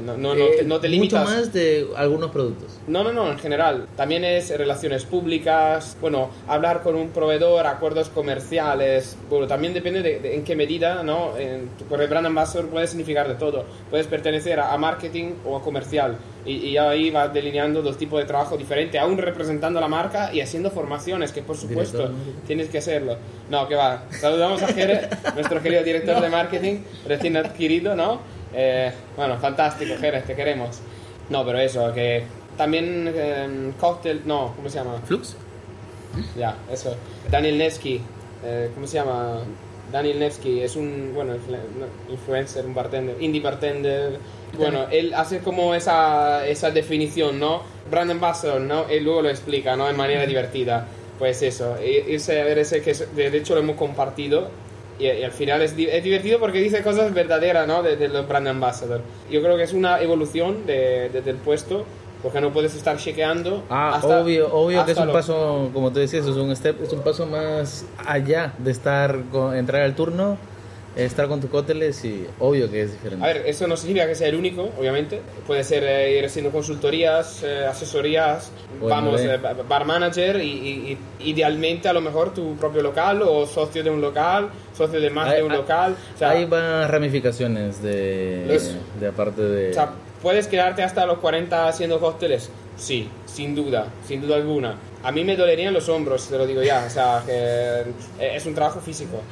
No, 0.02 0.16
no, 0.16 0.34
no, 0.34 0.46
te, 0.46 0.64
no 0.64 0.80
te 0.80 0.88
limitas. 0.88 1.24
Mucho 1.24 1.36
más 1.36 1.52
de 1.52 1.86
algunos 1.96 2.30
productos. 2.30 2.78
No, 2.86 3.02
no, 3.04 3.12
no, 3.12 3.30
en 3.30 3.38
general. 3.38 3.86
También 3.96 4.24
es 4.24 4.56
relaciones 4.56 5.04
públicas, 5.04 5.96
bueno, 6.00 6.30
hablar 6.46 6.82
con 6.82 6.94
un 6.94 7.10
proveedor, 7.10 7.66
acuerdos 7.66 8.08
comerciales. 8.08 9.16
Bueno, 9.28 9.46
también 9.46 9.74
depende 9.74 10.02
de, 10.02 10.20
de 10.20 10.34
en 10.34 10.44
qué 10.44 10.56
medida, 10.56 11.02
¿no? 11.02 11.36
En, 11.36 11.68
por 11.88 12.00
el 12.00 12.08
brand 12.08 12.26
ambassador 12.26 12.68
puede 12.68 12.86
significar 12.86 13.28
de 13.28 13.34
todo. 13.34 13.64
Puedes 13.90 14.06
pertenecer 14.06 14.60
a, 14.60 14.72
a 14.72 14.78
marketing 14.78 15.34
o 15.44 15.56
a 15.56 15.62
comercial. 15.62 16.16
Y, 16.44 16.52
y, 16.52 16.78
ahí 16.78 17.10
vas 17.10 17.32
delineando 17.34 17.82
dos 17.82 17.98
tipos 17.98 18.20
de 18.20 18.24
trabajo 18.24 18.56
diferentes, 18.56 19.00
aún 19.00 19.18
representando 19.18 19.80
la 19.80 19.88
marca 19.88 20.32
y 20.32 20.40
haciendo 20.40 20.70
formaciones, 20.70 21.32
que 21.32 21.42
por 21.42 21.56
supuesto 21.56 21.98
director. 21.98 22.44
tienes 22.46 22.68
que 22.68 22.78
hacerlo. 22.78 23.16
No, 23.50 23.66
que 23.66 23.74
va. 23.74 24.04
Saludamos 24.10 24.62
a 24.62 24.68
Jere, 24.68 25.08
nuestro 25.34 25.60
querido 25.60 25.82
director 25.82 26.20
de 26.20 26.28
marketing, 26.28 26.78
recién 27.06 27.36
adquirido, 27.36 27.96
¿no? 27.96 28.20
Eh, 28.54 28.92
bueno, 29.16 29.36
fantástico, 29.38 29.94
Jerez, 29.98 30.24
te 30.24 30.34
queremos. 30.34 30.80
No, 31.28 31.44
pero 31.44 31.58
eso, 31.58 31.92
que 31.92 32.24
también 32.56 33.12
eh, 33.14 33.72
cóctel, 33.78 34.22
no, 34.24 34.52
¿cómo 34.56 34.68
se 34.68 34.78
llama? 34.78 35.00
Flux. 35.04 35.36
Ya, 36.36 36.56
eso. 36.72 36.96
Daniel 37.30 37.58
Nevsky, 37.58 38.00
eh, 38.44 38.70
¿cómo 38.74 38.86
se 38.86 38.94
llama? 38.94 39.40
Daniel 39.92 40.18
Nevsky 40.18 40.62
es 40.62 40.74
un, 40.76 41.12
bueno, 41.14 41.34
influencer, 42.10 42.64
un 42.64 42.74
bartender, 42.74 43.16
indie 43.20 43.40
bartender. 43.40 44.18
Bueno, 44.56 44.86
él 44.90 45.12
hace 45.14 45.40
como 45.40 45.74
esa, 45.74 46.46
esa 46.46 46.70
definición, 46.70 47.38
¿no? 47.38 47.62
Brand 47.90 48.10
ambassador, 48.10 48.60
¿no? 48.60 48.88
Él 48.88 49.04
luego 49.04 49.22
lo 49.22 49.28
explica, 49.28 49.76
¿no? 49.76 49.88
En 49.88 49.96
manera 49.96 50.26
divertida. 50.26 50.86
Pues 51.18 51.40
eso, 51.42 51.76
irse 51.82 52.40
a 52.40 52.44
ver 52.44 52.58
ese 52.58 52.82
que 52.82 52.92
de 52.92 53.36
hecho 53.38 53.54
lo 53.54 53.60
hemos 53.60 53.76
compartido 53.76 54.50
y, 54.98 55.06
y, 55.06 55.24
al 55.24 55.32
final 55.32 55.62
es, 55.62 55.74
es, 55.76 56.04
divertido 56.04 56.38
porque 56.38 56.58
dice 56.58 56.82
cosas 56.82 57.12
verdaderas, 57.12 57.66
¿no? 57.66 57.82
De, 57.82 57.96
de, 57.96 58.08
los 58.08 58.26
brand 58.26 58.48
ambassador. 58.48 59.00
Yo 59.30 59.42
creo 59.42 59.56
que 59.56 59.62
es 59.62 59.72
una 59.72 60.00
evolución 60.00 60.66
de, 60.66 61.10
de, 61.10 61.22
del 61.22 61.36
puesto 61.36 61.84
porque 62.22 62.40
no 62.40 62.52
puedes 62.52 62.74
estar 62.74 62.96
chequeando. 62.96 63.62
Ah, 63.70 63.96
hasta, 63.96 64.20
obvio, 64.20 64.52
obvio 64.52 64.84
que 64.84 64.92
es 64.92 64.98
un 64.98 65.12
paso, 65.12 65.70
como 65.72 65.92
tú 65.92 66.00
decías, 66.00 66.26
es 66.26 66.36
un 66.36 66.54
step, 66.56 66.82
es 66.82 66.92
un 66.92 67.02
paso 67.02 67.26
más 67.26 67.84
allá 68.04 68.52
de 68.58 68.70
estar 68.70 69.20
con, 69.30 69.54
entrar 69.54 69.82
al 69.82 69.94
turno 69.94 70.38
estar 70.96 71.28
con 71.28 71.40
tus 71.40 71.50
cócteles 71.50 72.02
y 72.04 72.26
obvio 72.38 72.70
que 72.70 72.82
es 72.82 72.92
diferente. 72.92 73.24
A 73.24 73.28
ver, 73.28 73.42
eso 73.46 73.66
no 73.66 73.76
significa 73.76 74.06
que 74.06 74.14
sea 74.14 74.28
el 74.28 74.34
único, 74.34 74.70
obviamente. 74.78 75.20
Puede 75.46 75.62
ser 75.62 75.84
eh, 75.84 76.18
ir 76.18 76.24
haciendo 76.24 76.50
consultorías, 76.50 77.42
eh, 77.42 77.66
asesorías, 77.66 78.50
vamos, 78.80 79.20
eh, 79.20 79.38
bar 79.68 79.84
manager 79.84 80.40
y, 80.42 80.48
y, 80.48 80.98
idealmente 81.20 81.88
a 81.88 81.92
lo 81.92 82.00
mejor 82.00 82.32
tu 82.32 82.56
propio 82.56 82.82
local 82.82 83.22
o 83.22 83.46
socio 83.46 83.84
de 83.84 83.90
un 83.90 84.00
local, 84.00 84.48
socio 84.76 85.00
de 85.00 85.10
más 85.10 85.28
hay, 85.28 85.36
de 85.38 85.42
un 85.42 85.52
hay, 85.52 85.58
local. 85.58 85.96
O 86.14 86.18
sea, 86.18 86.30
hay 86.30 86.46
más 86.46 86.90
ramificaciones 86.90 87.82
de, 87.82 88.54
eso. 88.54 88.72
de 88.98 89.08
aparte 89.08 89.42
de... 89.42 89.70
O 89.70 89.74
sea, 89.74 89.90
¿puedes 90.22 90.46
quedarte 90.46 90.82
hasta 90.82 91.04
los 91.04 91.18
40 91.18 91.68
haciendo 91.68 92.00
cócteles? 92.00 92.50
Sí, 92.76 93.08
sin 93.26 93.54
duda, 93.54 93.86
sin 94.06 94.20
duda 94.20 94.36
alguna. 94.36 94.76
A 95.02 95.12
mí 95.12 95.24
me 95.24 95.36
dolerían 95.36 95.72
los 95.72 95.88
hombros, 95.88 96.28
te 96.28 96.36
lo 96.36 96.46
digo 96.46 96.62
ya. 96.62 96.84
O 96.86 96.90
sea, 96.90 97.22
que 97.24 97.84
es 98.20 98.44
un 98.44 98.54
trabajo 98.54 98.80
físico. 98.80 99.22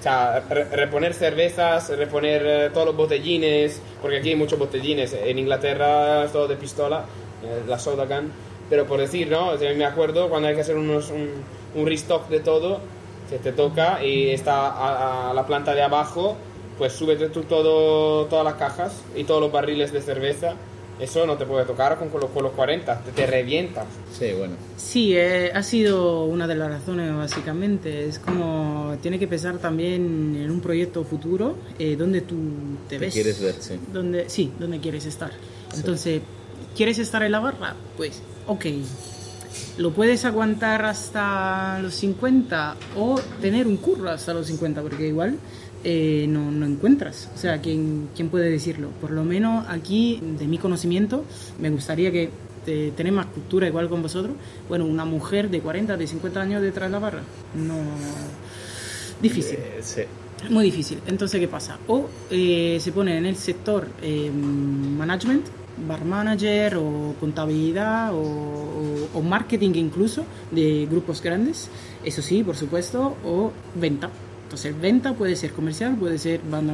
O 0.00 0.02
sea, 0.02 0.42
re 0.48 0.64
reponer 0.64 1.12
cervezas, 1.12 1.90
reponer 1.90 2.42
eh, 2.46 2.70
todos 2.72 2.86
los 2.86 2.96
botellines, 2.96 3.82
porque 4.00 4.16
aquí 4.16 4.30
hay 4.30 4.34
muchos 4.34 4.58
botellines. 4.58 5.12
En 5.12 5.38
Inglaterra 5.38 6.26
todo 6.32 6.48
de 6.48 6.56
pistola, 6.56 7.04
eh, 7.44 7.62
la 7.68 7.78
soda 7.78 8.06
gun. 8.06 8.32
Pero 8.70 8.86
por 8.86 8.98
decir, 8.98 9.28
¿no? 9.28 9.50
O 9.50 9.58
me 9.58 9.84
acuerdo 9.84 10.30
cuando 10.30 10.48
hay 10.48 10.54
que 10.54 10.62
hacer 10.62 10.76
unos, 10.76 11.10
un, 11.10 11.28
un 11.74 11.86
restock 11.86 12.28
de 12.28 12.40
todo, 12.40 12.80
que 13.28 13.38
te 13.38 13.52
toca 13.52 14.02
y 14.02 14.30
está 14.30 14.68
a, 14.68 15.30
a, 15.30 15.34
la 15.34 15.46
planta 15.46 15.74
de 15.74 15.82
abajo, 15.82 16.36
pues 16.78 16.94
súbete 16.94 17.28
tú 17.28 17.42
todo, 17.42 18.24
todas 18.24 18.44
las 18.44 18.54
cajas 18.54 19.02
y 19.14 19.24
todos 19.24 19.40
los 19.40 19.52
barriles 19.52 19.92
de 19.92 20.00
cerveza 20.00 20.54
eso 21.00 21.26
no 21.26 21.36
te 21.36 21.46
puede 21.46 21.64
tocar 21.64 21.98
con, 21.98 22.08
con, 22.10 22.20
los, 22.20 22.30
con 22.30 22.42
los 22.42 22.52
40, 22.52 23.00
te, 23.00 23.12
te, 23.12 23.26
revientas. 23.26 23.86
Sí, 24.16 24.32
bueno. 24.36 24.54
Sí, 24.76 25.16
eh, 25.16 25.50
ha 25.54 25.62
sido 25.62 26.24
una 26.24 26.46
de 26.46 26.54
las 26.54 26.70
razones 26.70 27.14
básicamente. 27.16 28.06
Es 28.06 28.18
como 28.18 28.96
tiene 29.02 29.18
que 29.18 29.26
pensar 29.26 29.58
también 29.58 30.36
en 30.36 30.50
un 30.50 30.60
proyecto 30.60 31.04
futuro 31.04 31.56
eh, 31.78 31.96
donde 31.96 32.20
tú 32.20 32.36
te, 32.88 32.96
te 32.96 33.06
ves. 33.06 33.14
quieres 33.14 33.40
ver, 33.40 33.54
sí. 33.58 33.78
Donde, 33.92 34.28
sí, 34.28 34.52
donde 34.58 34.78
quieres 34.78 35.06
estar. 35.06 35.30
Entonces, 35.74 36.20
¿quieres 36.76 36.98
estar 36.98 37.22
en 37.22 37.32
la 37.32 37.40
barra? 37.40 37.74
Pues, 37.96 38.20
ok. 38.46 38.66
Lo 39.78 39.92
puedes 39.92 40.24
aguantar 40.24 40.84
hasta 40.84 41.80
los 41.80 41.94
50 41.94 42.76
o 42.96 43.20
tener 43.40 43.66
un 43.66 43.78
curro 43.78 44.10
hasta 44.10 44.34
los 44.34 44.46
50, 44.46 44.82
porque 44.82 45.08
igual 45.08 45.38
eh, 45.84 46.26
no, 46.28 46.50
no, 46.50 46.66
encuentras. 46.66 47.28
O 47.34 47.38
sea, 47.38 47.60
¿quién, 47.60 48.08
¿quién, 48.14 48.28
puede 48.28 48.50
decirlo? 48.50 48.88
Por 49.00 49.10
lo 49.10 49.24
menos 49.24 49.66
aquí, 49.68 50.20
de 50.38 50.46
mi 50.46 50.58
conocimiento, 50.58 51.24
me 51.58 51.70
gustaría 51.70 52.12
que 52.12 52.30
te, 52.64 52.90
tener 52.90 53.12
más 53.12 53.26
cultura 53.26 53.66
igual 53.66 53.88
con 53.88 54.02
vosotros. 54.02 54.34
Bueno, 54.68 54.84
una 54.84 55.04
mujer 55.04 55.50
de 55.50 55.60
40, 55.60 55.96
de 55.96 56.06
50 56.06 56.40
años 56.40 56.62
detrás 56.62 56.88
de 56.88 56.92
la 56.92 56.98
barra. 56.98 57.22
No. 57.54 57.76
Difícil. 59.22 59.58
Eh, 59.58 59.80
sí. 59.82 60.02
Muy 60.50 60.64
difícil. 60.64 61.00
Entonces, 61.06 61.40
¿qué 61.40 61.48
pasa? 61.48 61.78
O 61.86 62.08
eh, 62.30 62.78
se 62.80 62.92
pone 62.92 63.16
en 63.18 63.26
el 63.26 63.36
sector 63.36 63.88
eh, 64.02 64.30
management, 64.30 65.46
bar 65.86 66.04
manager 66.04 66.76
o 66.76 67.14
contabilidad 67.20 68.12
o, 68.14 68.20
o, 68.20 69.08
o 69.14 69.22
marketing 69.22 69.72
incluso 69.74 70.24
de 70.50 70.86
grupos 70.90 71.22
grandes. 71.22 71.68
Eso 72.04 72.22
sí, 72.22 72.42
por 72.42 72.56
supuesto. 72.56 73.16
O 73.24 73.52
venta 73.74 74.10
entonces, 74.50 74.80
venta 74.80 75.12
puede 75.12 75.36
ser 75.36 75.52
comercial, 75.52 75.94
puede 75.94 76.18
ser 76.18 76.40
brand 76.40 76.68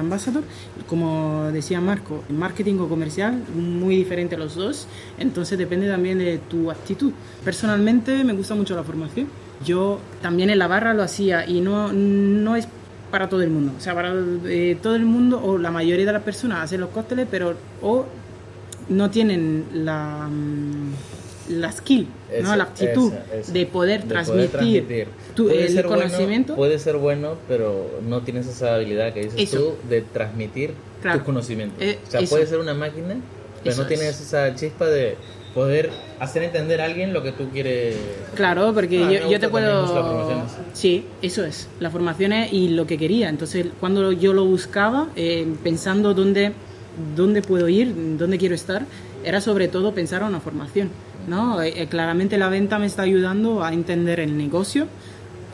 ambassador, 0.00 0.42
como 0.88 1.52
decía 1.52 1.80
Marco, 1.80 2.24
marketing 2.28 2.80
o 2.80 2.88
comercial, 2.88 3.44
muy 3.54 3.94
diferente 3.94 4.34
a 4.34 4.38
los 4.38 4.56
dos. 4.56 4.88
Entonces, 5.20 5.56
depende 5.56 5.86
también 5.86 6.18
de 6.18 6.38
tu 6.38 6.68
actitud. 6.68 7.12
Personalmente, 7.44 8.24
me 8.24 8.32
gusta 8.32 8.56
mucho 8.56 8.74
la 8.74 8.82
formación. 8.82 9.28
Yo 9.64 10.00
también 10.20 10.50
en 10.50 10.58
la 10.58 10.66
barra 10.66 10.94
lo 10.94 11.04
hacía 11.04 11.46
y 11.46 11.60
no, 11.60 11.92
no 11.92 12.56
es 12.56 12.66
para 13.12 13.28
todo 13.28 13.42
el 13.42 13.50
mundo. 13.50 13.74
O 13.78 13.80
sea, 13.80 13.94
para 13.94 14.12
eh, 14.46 14.76
todo 14.82 14.96
el 14.96 15.04
mundo 15.04 15.40
o 15.40 15.58
la 15.58 15.70
mayoría 15.70 16.06
de 16.06 16.12
las 16.12 16.22
personas 16.22 16.64
hacen 16.64 16.80
los 16.80 16.90
cócteles, 16.90 17.28
pero 17.30 17.54
o 17.82 18.04
no 18.88 19.10
tienen 19.10 19.64
la 19.72 20.28
la 21.48 21.72
skill, 21.72 22.06
¿no? 22.42 22.56
la 22.56 22.64
actitud 22.64 23.12
de 23.48 23.66
poder 23.66 24.02
transmitir, 24.04 25.08
Tu, 25.34 25.50
el 25.50 25.82
conocimiento. 25.84 26.54
puede 26.54 26.78
ser 26.78 26.96
bueno, 26.96 27.36
pero 27.48 28.00
no 28.06 28.22
tienes 28.22 28.46
esa 28.46 28.74
habilidad 28.74 29.12
que 29.12 29.24
dices 29.24 29.50
tú 29.50 29.74
de 29.88 30.02
transmitir 30.02 30.72
tu 31.02 31.24
conocimiento. 31.24 31.76
Eh, 31.80 31.98
o 32.06 32.10
sea, 32.10 32.20
puede 32.22 32.46
ser 32.46 32.58
una 32.58 32.74
máquina, 32.74 33.16
pero 33.62 33.76
no 33.76 33.86
tienes 33.86 34.20
esa 34.20 34.54
chispa 34.54 34.86
de 34.86 35.16
poder 35.54 35.90
hacer 36.20 36.42
entender 36.42 36.80
a 36.80 36.84
alguien 36.84 37.12
lo 37.12 37.22
que 37.22 37.32
tú 37.32 37.48
quieres. 37.50 37.96
Claro, 38.34 38.72
porque 38.74 39.02
ah, 39.02 39.28
yo, 39.28 39.40
te 39.40 39.48
puedo. 39.48 40.44
Sí, 40.72 41.04
eso 41.22 41.44
es, 41.44 41.68
las 41.80 41.92
formaciones 41.92 42.52
y 42.52 42.68
lo 42.68 42.86
que 42.86 42.98
quería. 42.98 43.28
Entonces, 43.28 43.66
cuando 43.80 44.12
yo 44.12 44.32
lo 44.32 44.44
buscaba, 44.44 45.08
eh, 45.16 45.46
pensando 45.62 46.14
dónde, 46.14 46.52
dónde 47.16 47.42
puedo 47.42 47.68
ir, 47.68 47.92
dónde 48.16 48.38
quiero 48.38 48.54
estar, 48.54 48.84
era 49.24 49.40
sobre 49.40 49.68
todo 49.68 49.92
pensar 49.92 50.22
en 50.22 50.28
una 50.28 50.40
formación. 50.40 50.90
¿No? 51.28 51.62
Eh, 51.62 51.74
eh, 51.76 51.86
claramente 51.86 52.38
la 52.38 52.48
venta 52.48 52.78
me 52.78 52.86
está 52.86 53.02
ayudando 53.02 53.62
a 53.62 53.72
entender 53.72 54.20
el 54.20 54.36
negocio, 54.36 54.86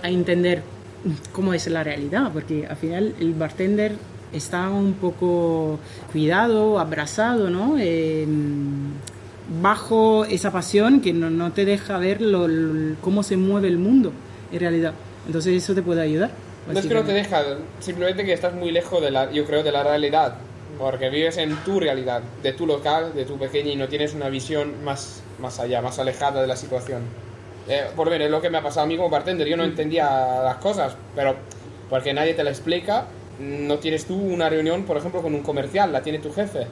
a 0.03 0.09
entender 0.09 0.63
cómo 1.33 1.53
es 1.55 1.67
la 1.67 1.85
realidad, 1.85 2.31
porque 2.33 2.67
al 2.67 2.77
final 2.77 3.15
el 3.21 3.35
bartender 3.35 3.93
está 4.33 4.69
un 4.71 4.95
poco 4.95 5.79
cuidado, 6.13 6.79
abrazado, 6.79 7.51
¿no? 7.51 7.77
bajo 9.61 10.25
esa 10.25 10.51
pasión 10.51 11.01
que 11.01 11.13
no, 11.13 11.31
no 11.31 11.53
te 11.53 11.65
deja 11.65 11.99
ver 11.99 12.21
lo, 12.21 12.47
cómo 13.01 13.23
se 13.23 13.37
mueve 13.37 13.69
el 13.69 13.79
mundo 13.79 14.13
en 14.53 14.61
realidad. 14.61 14.95
Entonces 15.27 15.63
eso 15.63 15.75
te 15.75 15.83
puede 15.83 16.03
ayudar. 16.03 16.31
No 16.67 16.79
es 16.79 16.87
que 16.87 16.95
no 16.95 17.03
te 17.03 17.13
deja, 17.13 17.43
simplemente 17.81 18.25
que 18.25 18.33
estás 18.33 18.55
muy 18.55 18.71
lejos 18.71 19.03
de 19.03 19.11
la, 19.11 19.31
yo 19.31 19.45
creo, 19.45 19.63
de 19.63 19.71
la 19.71 19.83
realidad, 19.83 20.37
porque 20.79 21.11
vives 21.11 21.37
en 21.37 21.57
tu 21.57 21.79
realidad, 21.79 22.23
de 22.43 22.53
tu 22.53 22.67
local, 22.67 23.13
de 23.15 23.27
tu 23.27 23.39
pequeña 23.39 23.71
y 23.71 23.77
no 23.77 23.89
tienes 23.89 24.15
una 24.15 24.31
visión 24.31 24.83
más, 24.83 25.23
más 25.45 25.61
allá, 25.61 25.81
más 25.81 25.99
alejada 25.99 26.41
de 26.41 26.49
la 26.49 26.57
situación. 26.57 27.03
Eh, 27.69 27.85
por 27.95 28.11
ver, 28.11 28.23
es 28.23 28.31
lo 28.31 28.41
que 28.41 28.51
me 28.51 28.59
ha 28.59 28.63
pasado 28.63 28.85
a 28.85 28.89
mí 28.89 28.97
como 28.97 29.11
bartender, 29.11 29.47
yo 29.47 29.57
no 29.57 29.65
entendía 29.65 30.43
las 30.43 30.57
cosas, 30.57 30.97
pero 31.15 31.37
porque 31.89 32.13
nadie 32.13 32.35
te 32.35 32.43
la 32.43 32.51
explica, 32.51 33.07
no 33.39 33.79
tienes 33.79 34.07
tú 34.07 34.17
una 34.17 34.49
reunión, 34.49 34.85
por 34.85 34.97
ejemplo, 34.97 35.23
con 35.23 35.35
un 35.35 35.43
comercial, 35.43 35.93
la 35.93 36.03
tiene 36.03 36.19
tu 36.19 36.33
jefe 36.33 36.67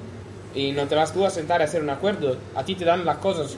y 0.55 0.73
no 0.73 0.87
te 0.87 0.95
vas 0.95 1.13
tú 1.13 1.25
a 1.25 1.31
sentar 1.31 1.63
a 1.63 1.65
hacer 1.65 1.83
un 1.83 1.91
acuerdo. 1.91 2.37
A 2.55 2.65
ti 2.65 2.75
te 2.75 2.85
dan 2.85 3.05
las 3.05 3.19
cosas. 3.19 3.57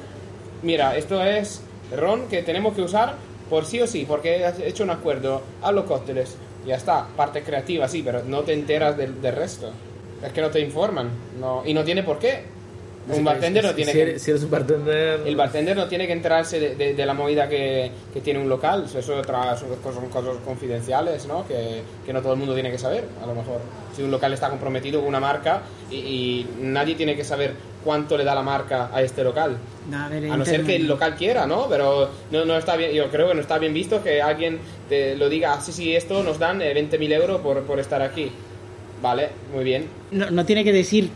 Mira, 0.62 0.96
esto 0.96 1.22
es 1.22 1.60
ron 1.94 2.28
que 2.28 2.42
tenemos 2.42 2.74
que 2.74 2.82
usar 2.82 3.14
por 3.50 3.64
sí 3.64 3.80
o 3.80 3.86
sí, 3.86 4.04
porque 4.08 4.44
has 4.44 4.58
hecho 4.60 4.84
un 4.84 4.90
acuerdo. 4.90 5.42
A 5.62 5.72
los 5.72 5.84
cócteles. 5.84 6.36
Ya 6.66 6.76
está, 6.76 7.06
parte 7.16 7.42
creativa, 7.42 7.88
sí, 7.88 8.02
pero 8.02 8.22
no 8.24 8.42
te 8.42 8.54
enteras 8.54 8.96
del, 8.96 9.20
del 9.20 9.34
resto. 9.34 9.70
Es 10.24 10.32
que 10.32 10.40
no 10.40 10.50
te 10.50 10.60
informan. 10.60 11.10
No, 11.38 11.62
y 11.66 11.74
no 11.74 11.84
tiene 11.84 12.02
por 12.02 12.18
qué. 12.18 12.44
Un 13.08 13.24
bartender 13.24 13.62
no 13.64 13.74
tiene 13.74 13.92
que, 13.92 14.18
si 14.18 14.30
eres 14.30 14.42
un 14.44 14.50
bartender... 14.50 15.20
El 15.26 15.36
bartender 15.36 15.76
no 15.76 15.86
tiene 15.86 16.06
que 16.06 16.14
enterarse 16.14 16.58
de, 16.58 16.94
de, 16.94 17.06
la 17.06 17.12
movida 17.12 17.48
que, 17.48 17.90
que, 18.12 18.20
tiene 18.20 18.40
un 18.40 18.48
local. 18.48 18.84
Eso 18.86 19.02
son, 19.02 19.22
son 19.24 20.08
cosas 20.08 20.36
confidenciales, 20.44 21.26
¿no? 21.26 21.46
Que, 21.46 21.82
que, 22.04 22.12
no 22.12 22.22
todo 22.22 22.32
el 22.32 22.38
mundo 22.38 22.54
tiene 22.54 22.70
que 22.70 22.78
saber, 22.78 23.04
a 23.22 23.26
lo 23.26 23.34
mejor. 23.34 23.60
Si 23.94 24.02
un 24.02 24.10
local 24.10 24.32
está 24.32 24.48
comprometido 24.48 25.00
con 25.00 25.08
una 25.08 25.20
marca 25.20 25.62
y, 25.90 26.46
nadie 26.60 26.94
tiene 26.94 27.14
que 27.14 27.24
saber 27.24 27.52
cuánto 27.84 28.16
le 28.16 28.24
da 28.24 28.34
la 28.34 28.42
marca 28.42 28.90
a 28.92 29.02
este 29.02 29.22
local. 29.22 29.58
a 29.92 30.36
no 30.36 30.44
ser 30.46 30.64
que 30.64 30.76
el 30.76 30.86
local 30.86 31.14
quiera, 31.14 31.46
¿no? 31.46 31.68
Pero 31.68 32.08
no, 32.30 32.44
no 32.46 32.56
está 32.56 32.76
bien, 32.76 32.92
yo 32.92 33.10
creo 33.10 33.28
que 33.28 33.34
no 33.34 33.40
está 33.42 33.58
bien 33.58 33.74
visto 33.74 34.02
que 34.02 34.22
alguien 34.22 34.58
te 34.88 35.14
lo 35.16 35.28
diga, 35.28 35.52
ah, 35.52 35.60
sí, 35.60 35.72
sí, 35.72 35.94
esto 35.94 36.22
nos 36.22 36.38
dan 36.38 36.60
20.000 36.60 37.02
eh, 37.02 37.14
euros 37.14 37.40
por, 37.42 37.62
por 37.64 37.78
estar 37.78 38.00
aquí. 38.00 38.30
Vale, 39.02 39.28
muy 39.52 39.64
bien. 39.64 39.86
No, 40.12 40.30
no 40.30 40.46
tiene 40.46 40.64
que 40.64 40.72
decir 40.72 41.10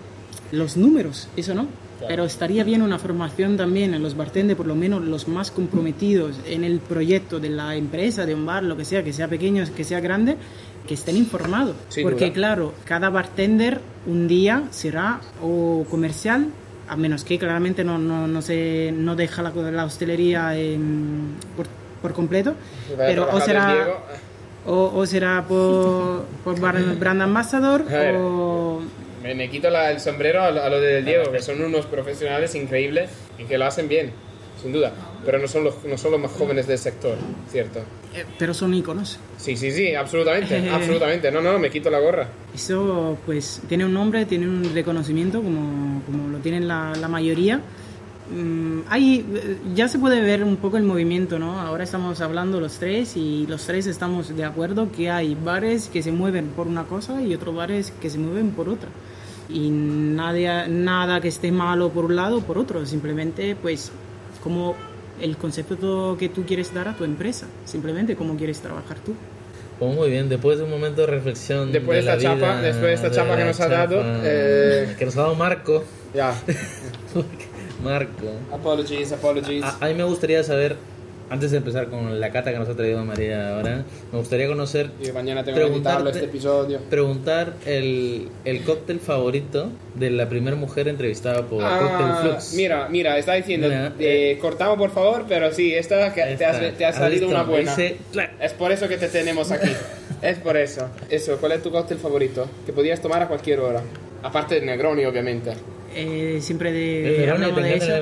los 0.52 0.76
números, 0.76 1.28
eso 1.36 1.54
no. 1.54 1.66
Pero 2.06 2.24
estaría 2.24 2.62
bien 2.62 2.82
una 2.82 2.98
formación 2.98 3.56
también 3.56 3.92
en 3.92 4.02
los 4.02 4.16
bartenders, 4.16 4.56
por 4.56 4.66
lo 4.66 4.76
menos 4.76 5.02
los 5.02 5.26
más 5.26 5.50
comprometidos 5.50 6.36
en 6.46 6.62
el 6.62 6.78
proyecto 6.78 7.40
de 7.40 7.48
la 7.48 7.74
empresa, 7.74 8.24
de 8.24 8.34
un 8.34 8.46
bar, 8.46 8.62
lo 8.62 8.76
que 8.76 8.84
sea, 8.84 9.02
que 9.02 9.12
sea 9.12 9.26
pequeño, 9.26 9.64
que 9.74 9.82
sea 9.82 9.98
grande, 9.98 10.36
que 10.86 10.94
estén 10.94 11.16
informados. 11.16 11.74
Porque 12.02 12.32
claro, 12.32 12.72
cada 12.84 13.10
bartender 13.10 13.80
un 14.06 14.28
día 14.28 14.64
será 14.70 15.20
o 15.42 15.84
comercial, 15.90 16.48
a 16.88 16.96
menos 16.96 17.24
que 17.24 17.38
claramente 17.38 17.84
no, 17.84 17.98
no, 17.98 18.28
no, 18.28 18.42
se, 18.42 18.92
no 18.92 19.16
deja 19.16 19.42
la, 19.42 19.50
la 19.50 19.84
hostelería 19.84 20.54
por, 21.56 21.66
por, 22.00 22.12
completo, 22.12 22.54
pero 22.96 23.28
o 23.30 23.40
será, 23.40 23.86
o, 24.66 24.92
o, 24.94 25.06
será 25.06 25.44
por, 25.46 26.24
por 26.44 26.58
brand 26.60 27.22
ambassador 27.22 27.84
o 28.16 28.80
me, 29.34 29.50
quito 29.50 29.68
el 29.68 30.00
sombrero 30.00 30.42
a, 30.42 30.50
lo 30.50 30.80
de 30.80 31.02
Diego, 31.02 31.30
que 31.30 31.40
son 31.40 31.62
unos 31.62 31.86
profesionales 31.86 32.54
increíbles 32.54 33.10
y 33.38 33.44
que 33.44 33.58
lo 33.58 33.66
hacen 33.66 33.88
bien, 33.88 34.12
sin 34.62 34.72
duda. 34.72 34.92
Pero 35.24 35.38
no 35.38 35.48
son 35.48 35.64
los, 35.64 35.84
no 35.84 35.98
son 35.98 36.12
los 36.12 36.20
más 36.20 36.30
jóvenes 36.32 36.66
del 36.66 36.78
sector, 36.78 37.16
¿cierto? 37.50 37.80
Eh, 38.14 38.24
pero 38.38 38.54
son 38.54 38.72
íconos. 38.74 39.18
Sí, 39.36 39.56
sí, 39.56 39.70
sí, 39.70 39.94
absolutamente, 39.94 40.68
absolutamente. 40.70 41.30
No, 41.30 41.40
no, 41.40 41.58
me 41.58 41.70
quito 41.70 41.90
la 41.90 41.98
gorra. 41.98 42.28
Eso, 42.54 43.18
pues, 43.26 43.62
tiene 43.68 43.84
un 43.84 43.92
nombre, 43.92 44.24
tiene 44.26 44.46
un 44.46 44.72
reconocimiento, 44.74 45.42
como, 45.42 46.02
como 46.04 46.28
lo 46.28 46.38
tienen 46.38 46.68
la, 46.68 46.94
la 46.94 47.08
mayoría. 47.08 47.60
Mm, 48.30 48.80
hay, 48.88 49.24
ya 49.74 49.88
se 49.88 49.98
puede 49.98 50.20
ver 50.20 50.44
un 50.44 50.56
poco 50.56 50.76
el 50.76 50.82
movimiento, 50.82 51.38
¿no? 51.38 51.60
Ahora 51.60 51.84
estamos 51.84 52.20
hablando 52.20 52.60
los 52.60 52.78
tres 52.78 53.16
y 53.16 53.46
los 53.46 53.64
tres 53.66 53.86
estamos 53.86 54.36
de 54.36 54.44
acuerdo 54.44 54.92
que 54.92 55.10
hay 55.10 55.34
bares 55.34 55.88
que 55.88 56.02
se 56.02 56.12
mueven 56.12 56.48
por 56.48 56.66
una 56.66 56.84
cosa 56.84 57.22
y 57.22 57.34
otros 57.34 57.54
bares 57.54 57.90
que 58.02 58.10
se 58.10 58.18
mueven 58.18 58.50
por 58.50 58.68
otra 58.68 58.90
y 59.48 59.70
nada, 59.70 60.66
nada 60.68 61.20
que 61.20 61.28
esté 61.28 61.50
malo 61.52 61.90
por 61.90 62.04
un 62.04 62.16
lado 62.16 62.38
o 62.38 62.40
por 62.42 62.58
otro, 62.58 62.84
simplemente 62.86 63.56
pues 63.60 63.90
como 64.42 64.76
el 65.20 65.36
concepto 65.36 66.16
que 66.18 66.28
tú 66.28 66.44
quieres 66.44 66.72
dar 66.72 66.88
a 66.88 66.96
tu 66.96 67.04
empresa, 67.04 67.46
simplemente 67.64 68.16
cómo 68.16 68.36
quieres 68.36 68.60
trabajar 68.60 68.98
tú. 69.00 69.14
Pues 69.78 69.94
muy 69.94 70.10
bien, 70.10 70.28
después 70.28 70.58
de 70.58 70.64
un 70.64 70.70
momento 70.70 71.02
de 71.02 71.06
reflexión. 71.06 71.70
Después 71.70 72.04
de, 72.04 72.12
esta 72.12 72.22
chapa, 72.22 72.60
después 72.60 72.86
de 72.86 72.94
esta 72.94 73.10
chapa 73.10 73.36
que 73.36 73.44
nos 73.44 73.60
ha 73.60 73.68
dado. 73.68 74.02
Eh, 74.24 74.94
que 74.98 75.04
nos 75.04 75.16
ha 75.16 75.22
dado 75.22 75.34
Marco. 75.36 75.84
Ya. 76.12 76.34
Marco. 77.84 78.26
Apologies, 78.52 79.12
apologies. 79.12 79.64
a, 79.64 79.86
mí 79.86 79.94
me 79.94 80.02
gustaría 80.02 80.42
saber 80.42 80.76
antes 81.30 81.50
de 81.50 81.58
empezar 81.58 81.88
con 81.88 82.20
la 82.20 82.30
cata 82.30 82.52
que 82.52 82.58
nos 82.58 82.68
ha 82.68 82.74
traído 82.74 83.04
María 83.04 83.56
ahora, 83.56 83.84
me 84.12 84.18
gustaría 84.18 84.46
conocer. 84.46 84.90
Y 85.02 85.12
mañana 85.12 85.44
tengo 85.44 85.58
que 85.58 86.10
este 86.10 86.24
episodio. 86.24 86.78
Preguntar 86.88 87.54
el, 87.66 88.28
el 88.44 88.62
cóctel 88.62 89.00
favorito 89.00 89.70
de 89.94 90.10
la 90.10 90.28
primera 90.28 90.56
mujer 90.56 90.88
entrevistada 90.88 91.42
por 91.42 91.62
ah, 91.62 91.78
Cocktail 91.80 92.14
Flux. 92.22 92.54
Mira, 92.54 92.88
mira, 92.88 93.18
está 93.18 93.34
diciendo. 93.34 93.68
Eh, 93.70 93.92
eh, 93.98 94.38
cortamos 94.40 94.78
por 94.78 94.90
favor, 94.90 95.26
pero 95.28 95.52
sí, 95.52 95.74
esta 95.74 96.12
que 96.14 96.22
te, 96.36 96.44
ha, 96.44 96.72
te 96.72 96.84
ha 96.84 96.92
salido 96.92 97.28
una 97.28 97.42
buena. 97.42 97.74
Es 98.40 98.52
por 98.54 98.72
eso 98.72 98.88
que 98.88 98.96
te 98.96 99.08
tenemos 99.08 99.50
aquí. 99.50 99.70
es 100.22 100.38
por 100.38 100.56
eso. 100.56 100.88
Eso, 101.10 101.36
¿cuál 101.38 101.52
es 101.52 101.62
tu 101.62 101.70
cóctel 101.70 101.98
favorito? 101.98 102.48
Que 102.64 102.72
podías 102.72 103.00
tomar 103.00 103.22
a 103.22 103.28
cualquier 103.28 103.60
hora. 103.60 103.82
Aparte 104.22 104.56
del 104.56 104.66
Negroni, 104.66 105.04
obviamente. 105.04 105.52
Eh, 105.94 106.38
siempre 106.42 106.72
de, 106.72 107.16
Negroni, 107.18 107.62
de 107.62 107.76
eso. 107.76 107.92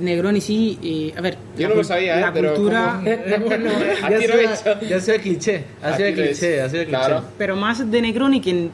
Negroni, 0.00 0.40
sí. 0.40 0.78
Eh, 0.82 1.12
a 1.16 1.20
ver, 1.20 1.36
yo 1.58 1.68
no 1.68 1.74
lo 1.74 1.84
sabía, 1.84 2.16
la 2.16 2.28
eh, 2.28 2.32
cultura. 2.32 3.02
ya, 4.88 5.00
sea 5.00 5.18
cliché, 5.18 5.64
ha 5.82 5.96
sido 5.96 6.12
cliché, 6.12 6.60
ha 6.60 6.68
sido 6.68 6.84
cliché. 6.84 7.14
Pero 7.36 7.56
más 7.56 7.90
de 7.90 8.02
Negroni, 8.02 8.40
que 8.40 8.68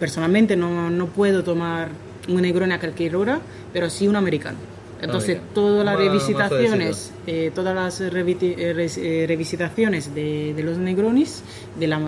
personalmente 0.00 0.56
no, 0.56 0.90
no 0.90 1.06
puedo 1.06 1.44
tomar 1.44 1.88
un 2.28 2.40
Negroni 2.40 2.72
a 2.72 2.80
cualquier 2.80 3.16
hora, 3.16 3.38
pero 3.72 3.90
sí 3.90 4.08
un 4.08 4.16
americano. 4.16 4.56
Entonces, 5.00 5.38
todas 5.54 5.84
las 5.84 5.96
revisitaciones, 5.98 7.12
eh, 7.26 7.50
todas 7.54 7.74
las 7.74 8.00
revisitaciones 8.10 10.14
de, 10.14 10.54
de, 10.54 10.62
los 10.62 10.78
Negronis, 10.78 11.42
de 11.78 11.86
la 11.86 12.00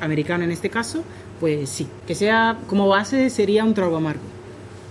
americana 0.00 0.44
en 0.44 0.52
este 0.52 0.70
caso, 0.70 1.02
pues 1.40 1.68
sí, 1.68 1.88
que 2.06 2.14
sea 2.14 2.56
como 2.68 2.86
base 2.88 3.30
sería 3.30 3.64
un 3.64 3.74
trago 3.74 3.96
amargo. 3.96 4.35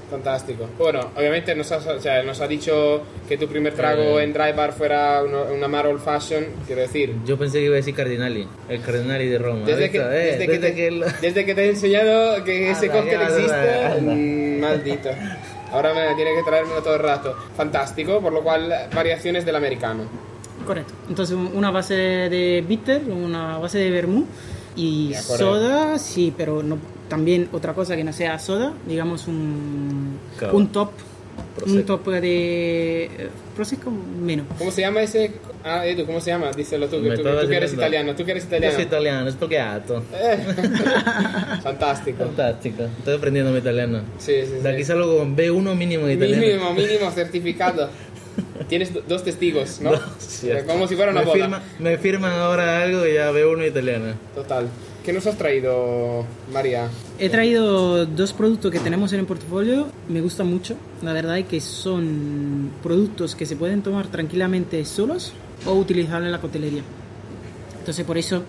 Fantástico. 0.10 0.68
Bueno, 0.78 1.12
obviamente 1.16 1.56
nos, 1.56 1.72
o 1.72 2.00
sea, 2.00 2.22
nos 2.22 2.40
ha 2.40 2.48
dicho 2.48 3.02
que 3.28 3.38
tu 3.38 3.48
primer 3.48 3.74
trago 3.74 4.20
eh. 4.20 4.24
en 4.24 4.34
Dry 4.34 4.52
Bar 4.54 4.72
fuera 4.74 5.24
una, 5.24 5.68
Mar 5.68 5.88
Old 5.88 6.00
Fashion, 6.00 6.46
quiero 6.68 6.82
decir. 6.82 7.16
Yo 7.26 7.38
pensé 7.38 7.60
que 7.60 7.66
iba 7.66 7.74
a 7.74 7.78
decir 7.78 7.96
Cardinali, 7.96 8.48
el 8.70 8.82
Cardinali 8.82 9.28
de 9.28 9.40
Roma. 9.40 9.66
Desde, 9.66 9.90
que, 9.90 9.98
eh, 9.98 10.38
desde, 10.38 10.48
que, 10.48 10.60
te, 10.60 10.72
desde 11.22 11.46
que 11.46 11.56
te 11.56 11.66
he 11.66 11.70
enseñado 11.70 12.44
que 12.44 12.70
ese 12.70 12.90
cóctel 12.90 13.22
existe, 13.22 14.02
mm, 14.02 14.60
maldito. 14.60 15.10
Ahora 15.72 15.94
me 15.94 16.16
tiene 16.16 16.36
que 16.36 16.44
traérmelo 16.44 16.82
todo 16.84 16.96
el 16.96 17.02
rato. 17.02 17.36
Fantástico, 17.58 18.22
por 18.22 18.32
lo 18.32 18.44
cual 18.44 18.72
variaciones 18.94 19.44
del 19.44 19.56
americano. 19.56 20.04
Correcto. 20.66 20.94
Entonces 21.10 21.36
una 21.36 21.72
base 21.72 21.96
de 21.96 22.64
bitter, 22.68 23.04
una 23.06 23.58
base 23.58 23.80
de 23.80 23.90
vermouth 23.90 24.28
y 24.76 25.14
soda, 25.16 25.98
sí, 25.98 26.34
pero 26.36 26.62
no 26.62 26.78
también 27.08 27.50
otra 27.52 27.74
cosa 27.74 27.96
que 27.96 28.04
no 28.04 28.14
sea 28.14 28.40
soda, 28.40 28.74
digamos 28.88 29.28
un, 29.28 30.18
un 30.52 30.68
top. 30.70 30.92
Un 31.66 31.84
top 31.84 32.08
de 32.10 33.30
Prosecco 33.56 33.90
menos. 33.90 34.46
¿Cómo 34.58 34.72
se 34.72 34.82
llama 34.82 35.02
ese? 35.02 35.32
Ah, 35.64 35.86
Edu, 35.86 36.06
¿cómo 36.06 36.20
se 36.20 36.32
llama? 36.32 36.52
Díselo 36.52 36.88
tú, 36.88 37.02
que 37.02 37.16
tú, 37.16 37.24
que 37.24 37.56
eres 37.56 37.74
italiano. 37.74 38.16
Tú 38.16 38.26
que 38.26 38.32
eres 38.32 38.44
italiano. 38.44 38.72
Yo 38.74 38.78
soy 38.78 38.86
italiano, 38.86 39.30
es 39.30 39.36
alto 39.36 40.04
Eh. 40.14 40.38
Fantástico. 41.64 42.26
Fantástico. 42.26 42.84
Estoy 43.00 43.16
aprendiendo 43.16 43.52
mi 43.52 43.60
italiano. 43.60 44.02
Sí, 44.18 44.34
sí, 44.46 44.62
De 44.62 44.70
aquí 44.70 44.84
salgo 44.84 45.18
con 45.18 45.36
B1 45.38 45.76
mínimo 45.76 46.06
de 46.06 46.14
italiano. 46.14 46.42
Mínimo, 46.42 46.74
mínimo 46.74 47.12
certificado. 47.16 47.90
Tienes 48.68 48.92
dos 49.08 49.24
testigos, 49.24 49.80
¿no? 49.80 49.92
Como 50.68 50.88
si 50.88 50.96
fuera 50.96 51.12
una 51.12 51.22
me 51.22 51.26
boda. 51.26 51.38
Firma, 51.38 51.64
me 51.80 51.98
firman 51.98 52.34
ahora 52.34 52.84
algo 52.84 53.06
y 53.08 53.14
ya 53.14 53.32
veo 53.32 53.54
uno 53.54 53.66
italiano. 53.66 54.14
Total. 54.34 54.68
¿Qué 55.06 55.14
nos 55.14 55.28
has 55.28 55.38
traído, 55.38 56.26
María? 56.52 56.90
He 57.20 57.30
traído 57.30 58.08
dos 58.08 58.34
productos 58.34 58.72
que 58.72 58.80
tenemos 58.80 59.14
en 59.14 59.20
el 59.20 59.28
portafolio, 59.28 59.88
me 60.10 60.20
gustan 60.20 60.48
mucho, 60.48 60.76
la 61.04 61.14
verdad, 61.14 61.38
es 61.38 61.46
que 61.46 61.62
son 61.62 62.72
productos 62.82 63.36
que 63.36 63.46
se 63.46 63.56
pueden 63.56 63.84
tomar 63.84 64.08
tranquilamente 64.08 64.84
solos 64.84 65.34
o 65.68 65.74
utilizar 65.74 66.24
en 66.24 66.32
la 66.32 66.42
coctelería. 66.42 66.82
Entonces, 67.78 68.04
por 68.04 68.18
eso, 68.18 68.42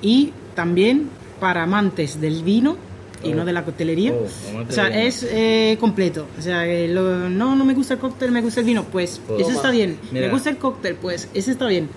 y 0.00 0.32
también 0.54 1.08
para 1.40 1.64
amantes 1.64 2.20
del 2.20 2.44
vino 2.44 2.76
y 3.24 3.32
no 3.32 3.42
oh. 3.42 3.44
de 3.44 3.52
la 3.52 3.64
coctelería. 3.64 4.12
Oh, 4.12 4.68
o 4.68 4.72
sea, 4.72 4.86
es 4.88 5.26
eh, 5.28 5.76
completo. 5.80 6.26
O 6.38 6.42
sea, 6.42 6.64
no, 6.94 7.56
no 7.56 7.64
me 7.64 7.74
gusta 7.74 7.94
el 7.94 8.00
cóctel, 8.00 8.30
me 8.30 8.40
gusta 8.40 8.60
el 8.60 8.66
vino, 8.66 8.84
pues 8.84 9.20
eso 9.36 9.50
está 9.50 9.72
bien. 9.72 9.98
Me 10.12 10.28
gusta 10.28 10.50
el 10.50 10.58
cóctel, 10.58 10.94
pues 10.94 11.28
ese 11.34 11.50
está 11.50 11.66
bien. 11.66 11.88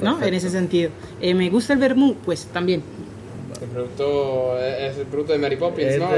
¿No? 0.00 0.20
En 0.22 0.34
ese 0.34 0.48
sentido. 0.48 0.90
Eh, 1.20 1.34
me 1.34 1.48
gusta 1.50 1.74
el 1.74 1.78
vermú, 1.78 2.16
pues 2.24 2.46
también. 2.46 2.82
Producto 3.72 4.58
es 4.58 4.98
el 4.98 5.06
producto 5.06 5.32
de 5.32 5.38
Mary 5.38 5.56
Poppins, 5.56 5.98
¿no? 5.98 6.08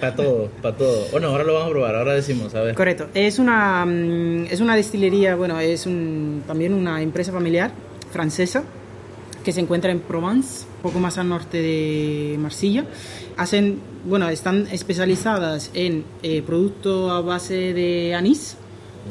para 0.00 0.14
todo, 0.14 0.48
para 0.60 0.76
todo. 0.76 1.06
Bueno, 1.10 1.28
ahora 1.28 1.44
lo 1.44 1.54
vamos 1.54 1.68
a 1.68 1.70
probar, 1.72 1.94
ahora 1.94 2.14
decimos, 2.14 2.54
a 2.54 2.62
ver. 2.62 2.74
Correcto. 2.74 3.08
Es 3.14 3.38
una, 3.38 3.84
mm, 3.84 4.46
es 4.50 4.60
una 4.60 4.76
destilería, 4.76 5.34
bueno, 5.34 5.58
es 5.60 5.86
un, 5.86 6.44
también 6.46 6.74
una 6.74 7.02
empresa 7.02 7.32
familiar 7.32 7.70
francesa 8.12 8.64
que 9.42 9.52
se 9.52 9.60
encuentra 9.60 9.90
en 9.90 10.00
Provence, 10.00 10.66
poco 10.82 10.98
más 10.98 11.18
al 11.18 11.28
norte 11.28 11.60
de 11.60 12.36
Marsella. 12.38 12.84
Hacen, 13.36 13.80
bueno, 14.04 14.28
están 14.28 14.68
especializadas 14.70 15.70
en 15.74 16.04
eh, 16.22 16.42
productos 16.42 17.10
a 17.10 17.20
base 17.20 17.72
de 17.72 18.14
anís, 18.14 18.56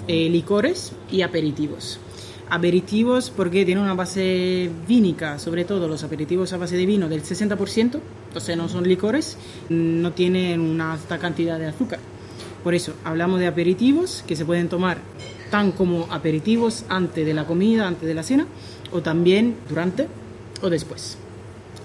eh, 0.08 0.30
licores 0.30 0.94
y 1.12 1.22
aperitivos. 1.22 2.00
Aperitivos 2.54 3.30
porque 3.30 3.64
tienen 3.64 3.82
una 3.82 3.94
base 3.94 4.70
vínica, 4.86 5.40
sobre 5.40 5.64
todo 5.64 5.88
los 5.88 6.04
aperitivos 6.04 6.52
a 6.52 6.58
base 6.58 6.76
de 6.76 6.86
vino 6.86 7.08
del 7.08 7.24
60%, 7.24 8.00
entonces 8.28 8.58
no 8.58 8.68
son 8.68 8.84
licores, 8.84 9.38
no 9.70 10.12
tienen 10.12 10.60
una 10.60 10.92
alta 10.92 11.18
cantidad 11.18 11.58
de 11.58 11.68
azúcar. 11.68 12.00
Por 12.62 12.76
eso 12.76 12.94
hablamos 13.06 13.40
de 13.40 13.48
aperitivos 13.48 14.26
que 14.28 14.36
se 14.36 14.44
pueden 14.44 14.68
tomar 14.68 14.98
tan 15.50 15.72
como 15.72 16.08
aperitivos 16.12 16.84
antes 16.90 17.26
de 17.26 17.34
la 17.34 17.46
comida, 17.46 17.88
antes 17.88 18.06
de 18.06 18.14
la 18.14 18.22
cena, 18.22 18.46
o 18.92 19.02
también 19.02 19.56
durante 19.70 20.08
o 20.62 20.70
después. 20.70 21.18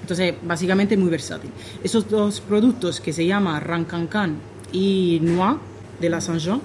Entonces, 0.02 0.35
básicamente 0.42 0.96
muy 0.96 1.11
versátil. 1.11 1.50
Esos 1.85 2.09
dos 2.09 2.40
productos 2.40 3.00
que 3.00 3.12
se 3.12 3.24
llaman 3.24 3.61
Rancancan 3.61 4.37
y 4.72 5.20
Noix 5.22 5.59
de 6.00 6.11
la 6.11 6.20
Saint-Jean. 6.20 6.61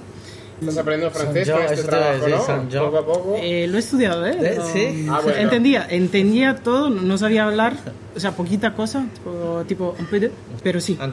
Estás 0.62 0.78
aprendiendo 0.78 1.14
francés 1.14 1.50
con 1.50 1.62
este 1.64 1.84
trabajo, 1.84 2.28
¿no? 2.28 2.86
Poco 2.86 2.98
a 2.98 3.06
poco. 3.06 3.36
Eh, 3.42 3.68
lo 3.68 3.78
he 3.78 3.80
estudiado, 3.80 4.26
¿eh? 4.28 4.38
¿Eh? 4.40 4.60
Sí. 4.72 5.08
Ah, 5.10 5.22
entendía, 5.38 5.88
entendía 5.90 6.56
todo, 6.56 6.90
no 6.90 7.18
sabía 7.18 7.46
hablar, 7.46 7.76
o 8.16 8.20
sea, 8.20 8.32
poquita 8.32 8.74
cosa, 8.74 9.06
tipo, 9.16 9.64
tipo 9.68 9.96
un 9.98 10.06
peu 10.06 10.30
pero 10.64 10.80
sí. 10.80 10.98
¿En 11.02 11.12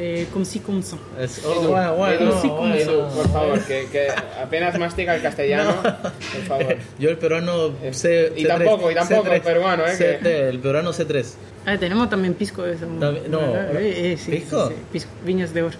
eh, 0.00 0.28
como 0.32 0.44
si 0.44 0.60
como 0.60 0.80
son. 0.80 1.00
Oh, 1.44 1.60
bueno, 1.62 1.96
bueno, 1.96 3.08
por 3.12 3.28
favor, 3.30 3.60
que, 3.64 3.88
que, 3.90 4.06
apenas 4.40 4.78
mastica 4.78 5.16
el 5.16 5.22
castellano, 5.22 5.74
por 5.82 6.42
favor. 6.46 6.76
Yo 7.00 7.10
el 7.10 7.18
peruano 7.18 7.72
eh, 7.82 7.92
sé. 7.92 8.32
Y 8.36 8.44
tampoco, 8.44 8.92
y 8.92 8.94
tampoco 8.94 9.32
el 9.32 9.40
peruano, 9.40 9.84
¿eh? 9.84 10.18
Que... 10.22 10.48
El 10.50 10.60
peruano 10.60 10.92
C3. 10.92 11.26
Ah, 11.66 11.76
tenemos 11.78 12.08
también 12.08 12.34
pisco 12.34 12.62
de 12.62 12.74
eso. 12.74 12.86
No, 12.86 13.10
eh, 13.10 14.12
eh, 14.12 14.16
sí, 14.16 14.30
¿Pisco? 14.30 14.68
Sí, 14.68 14.74
pisco, 14.92 15.10
viñas 15.24 15.52
de 15.52 15.62
oro. 15.62 15.76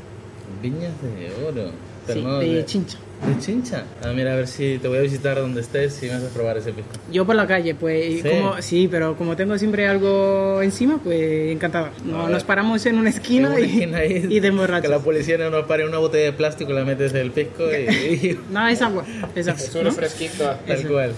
Viñas 0.61 0.93
de 1.01 1.47
oro. 1.47 1.71
Sí, 2.15 2.55
de 2.55 2.65
chincha. 2.65 2.99
¿De 3.27 3.37
Chincha? 3.41 3.85
Ah, 4.03 4.13
mira, 4.15 4.33
a 4.33 4.37
ver 4.37 4.47
si 4.47 4.79
te 4.79 4.87
voy 4.87 4.99
a 4.99 5.01
visitar 5.01 5.37
donde 5.39 5.61
estés 5.61 6.01
y 6.03 6.07
me 6.07 6.13
haces 6.13 6.31
probar 6.31 6.57
ese 6.57 6.73
pisco. 6.73 6.93
Yo 7.11 7.27
por 7.27 7.35
la 7.35 7.47
calle, 7.47 7.75
pues, 7.75 8.23
¿Sí? 8.23 8.29
Como, 8.29 8.63
sí, 8.63 8.89
pero 8.89 9.17
como 9.17 9.35
tengo 9.35 9.59
siempre 9.59 9.89
algo 9.89 10.63
encima, 10.63 10.99
pues 11.03 11.51
encantado. 11.51 11.89
No, 12.05 12.29
nos 12.29 12.45
paramos 12.45 12.87
en 12.87 12.97
una 12.97 13.11
esquina, 13.11 13.59
y, 13.59 13.83
y 14.31 14.41
de 14.41 14.51
borracho. 14.51 14.83
Que 14.83 14.89
la 14.89 15.01
policía 15.01 15.37
no 15.37 15.51
nos 15.51 15.67
pare 15.67 15.87
una 15.87 15.99
botella 15.99 16.27
de 16.27 16.33
plástico, 16.33 16.73
la 16.73 16.85
metes 16.85 17.13
el 17.13 17.33
pisco 17.33 17.65
y... 17.65 18.39
no, 18.51 18.69
es 18.69 18.81
agua, 18.83 19.05
es 19.35 19.49
agua. 19.49 19.63
Es 19.63 19.75
uno 19.75 19.91
fresquito. 19.91 20.45
Tal 20.67 20.87
cual. 20.87 21.13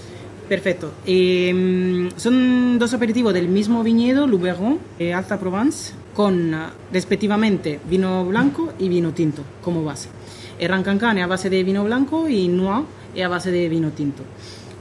Perfecto. 0.49 0.91
Eh, 1.05 2.09
son 2.17 2.79
dos 2.79 2.93
aperitivos 2.93 3.33
del 3.33 3.47
mismo 3.47 3.83
viñedo, 3.83 4.27
Luberon, 4.27 4.79
eh, 4.99 5.13
Alta 5.13 5.39
Provence, 5.39 5.93
con 6.13 6.53
respectivamente 6.91 7.79
vino 7.87 8.25
blanco 8.25 8.73
y 8.79 8.89
vino 8.89 9.13
tinto 9.13 9.43
como 9.61 9.83
base. 9.83 10.09
El 10.61 10.69
Rancancan 10.69 11.17
es 11.17 11.23
a 11.23 11.27
base 11.27 11.49
de 11.49 11.63
vino 11.63 11.83
blanco 11.83 12.29
y 12.29 12.47
Noir 12.47 12.85
es 13.15 13.25
a 13.25 13.27
base 13.27 13.49
de 13.49 13.67
vino 13.67 13.89
tinto. 13.89 14.21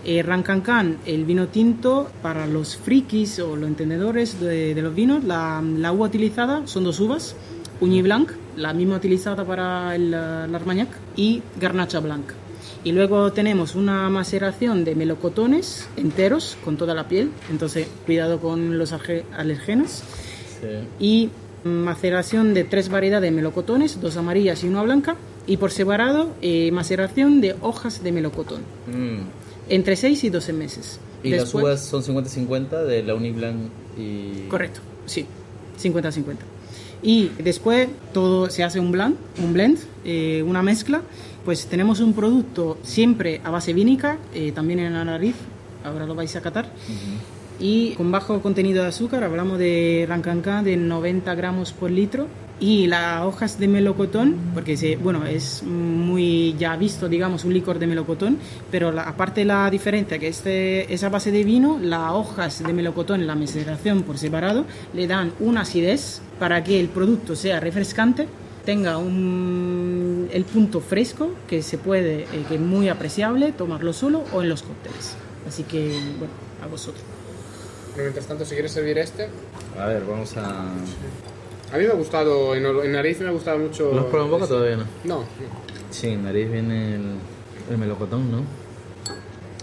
El 0.05 0.27
Rancancan, 0.27 0.99
el 1.07 1.25
vino 1.25 1.49
tinto, 1.49 2.11
para 2.21 2.47
los 2.47 2.77
frikis 2.77 3.39
o 3.39 3.57
los 3.57 3.67
entendedores 3.67 4.39
de, 4.41 4.75
los 4.75 4.95
vinos, 4.95 5.25
la, 5.25 5.63
uva 5.91 6.07
utilizada 6.07 6.67
son 6.67 6.85
dos 6.85 7.01
uvas, 7.01 7.35
Uñi 7.81 8.03
Blanc, 8.03 8.31
la 8.57 8.75
misma 8.75 8.97
utilizada 8.97 9.43
para 9.43 9.97
el, 9.97 10.13
Armagnac, 10.13 10.91
y 11.17 11.43
Garnacha 11.59 12.01
Blanc. 12.01 12.27
Y 12.85 12.93
luego 12.93 13.33
tenemos 13.33 13.75
una 13.75 14.11
maceración 14.11 14.85
de 14.85 14.95
melocotones 14.95 15.89
enteros 15.97 16.59
con 16.63 16.77
toda 16.77 16.95
la 16.95 17.09
piel, 17.09 17.31
entonces 17.51 17.89
cuidado 18.05 18.39
con 18.39 18.77
los 18.77 18.93
alergenos. 18.93 20.03
Y 20.99 21.31
maceración 21.65 22.53
de 22.53 22.65
tres 22.65 22.91
variedades 22.91 23.31
de 23.31 23.35
melocotones, 23.35 23.99
dos 23.99 24.19
amarillas 24.19 24.63
y 24.63 24.69
una 24.69 24.83
blanca 24.83 25.17
y 25.51 25.57
por 25.57 25.73
separado 25.73 26.33
eh, 26.43 26.71
maceración 26.71 27.41
de 27.41 27.57
hojas 27.61 28.05
de 28.05 28.13
melocotón. 28.13 28.61
Mm. 28.87 29.23
Entre 29.69 29.97
6 29.97 30.23
y 30.23 30.31
12 30.31 30.53
meses. 30.53 31.01
¿Y 31.25 31.31
las 31.31 31.53
uvas 31.53 31.85
son 31.85 32.05
50-50 32.05 32.85
de 32.85 33.03
la 33.03 33.17
Uniblanc 33.17 33.57
y...? 33.99 34.47
Correcto, 34.49 34.81
sí, 35.07 35.27
50-50. 35.83 36.37
Y 37.03 37.33
después 37.43 37.89
todo 38.13 38.49
se 38.49 38.63
hace 38.63 38.79
un 38.79 38.93
blend, 38.93 39.17
un 39.43 39.53
blend 39.53 39.79
eh, 40.05 40.45
una 40.47 40.63
mezcla. 40.63 41.03
Pues 41.45 41.67
tenemos 41.67 41.99
un 41.99 42.15
producto 42.15 42.79
siempre 42.85 43.41
a 43.43 43.51
base 43.51 43.73
vínica, 43.73 44.19
eh, 44.33 44.53
también 44.53 44.79
en 44.79 44.93
la 44.93 45.05
nariz, 45.05 45.35
ahora 45.83 46.07
lo 46.07 46.15
vais 46.15 46.37
a 46.37 46.43
catar. 46.43 46.71
Y 47.59 47.95
con 47.95 48.13
bajo 48.13 48.41
contenido 48.41 48.85
de 48.85 48.91
azúcar, 48.91 49.25
hablamos 49.25 49.59
de 49.59 50.07
Rancanca 50.09 50.63
de 50.63 50.77
90 50.77 51.35
gramos 51.35 51.73
por 51.73 51.91
litro 51.91 52.29
y 52.61 52.87
las 52.87 53.23
hojas 53.25 53.59
de 53.59 53.67
melocotón, 53.67 54.37
porque 54.55 54.77
se, 54.77 54.97
bueno, 54.97 55.25
es 55.27 55.63
muy 55.63 56.55
ya 56.59 56.77
visto, 56.77 57.09
digamos, 57.09 57.45
un 57.45 57.55
licor 57.55 57.79
de 57.79 57.87
melocotón, 57.87 58.39
pero 58.71 58.93
la, 58.93 59.05
aparte 59.05 59.45
la 59.47 59.71
diferencia 59.71 60.19
que 60.19 60.29
este, 60.29 60.93
esa 60.93 61.09
base 61.09 61.33
de 61.33 61.43
vino, 61.43 61.79
las 61.81 62.13
hojas 62.13 62.63
de 62.63 62.73
melocotón 62.73 63.23
en 63.23 63.27
la 63.27 63.35
meseración 63.35 64.03
por 64.03 64.19
separado 64.19 64.67
le 64.93 65.07
dan 65.07 65.33
una 65.41 65.63
acidez 65.63 66.21
para 66.39 66.63
que 66.63 66.79
el 66.79 66.89
producto 66.89 67.35
sea 67.35 67.61
refrescante, 67.61 68.29
tenga 68.65 68.99
un, 68.99 70.29
el 70.31 70.45
punto 70.45 70.81
fresco 70.81 71.31
que 71.49 71.63
se 71.63 71.79
puede, 71.79 72.25
eh, 72.25 72.45
que 72.47 72.57
es 72.57 72.61
muy 72.61 72.89
apreciable 72.91 73.53
tomarlo 73.53 73.93
solo 73.95 74.25
o 74.33 74.43
en 74.43 74.51
los 74.51 74.63
cócteles. 74.63 75.17
Así 75.49 75.63
que, 75.63 75.89
bueno, 76.19 76.35
a 76.63 76.67
vosotros. 76.67 77.03
Mientras 77.97 78.27
tanto, 78.27 78.45
si 78.45 78.55
quieres 78.55 78.73
servir 78.73 78.99
este. 78.99 79.29
A 79.79 79.87
ver, 79.87 80.05
vamos 80.05 80.37
a. 80.37 80.67
A 81.73 81.79
mí 81.79 81.85
me 81.85 81.91
ha 81.91 81.95
gustado, 81.95 82.55
en, 82.55 82.93
nariz 82.93 83.21
me 83.21 83.29
ha 83.29 83.33
gustado 83.33 83.59
mucho. 83.59 83.93
¿Lo 83.93 84.01
has 84.01 84.07
probado 84.07 84.25
en 84.25 84.31
boca 84.31 84.47
todavía 84.47 84.77
no? 84.77 84.85
No. 85.05 85.25
Sí, 85.91 86.09
en 86.09 86.25
nariz 86.25 86.51
viene 86.51 86.97
el, 86.97 87.03
el 87.71 87.79
melocotón, 87.79 88.31
¿no? 88.31 88.43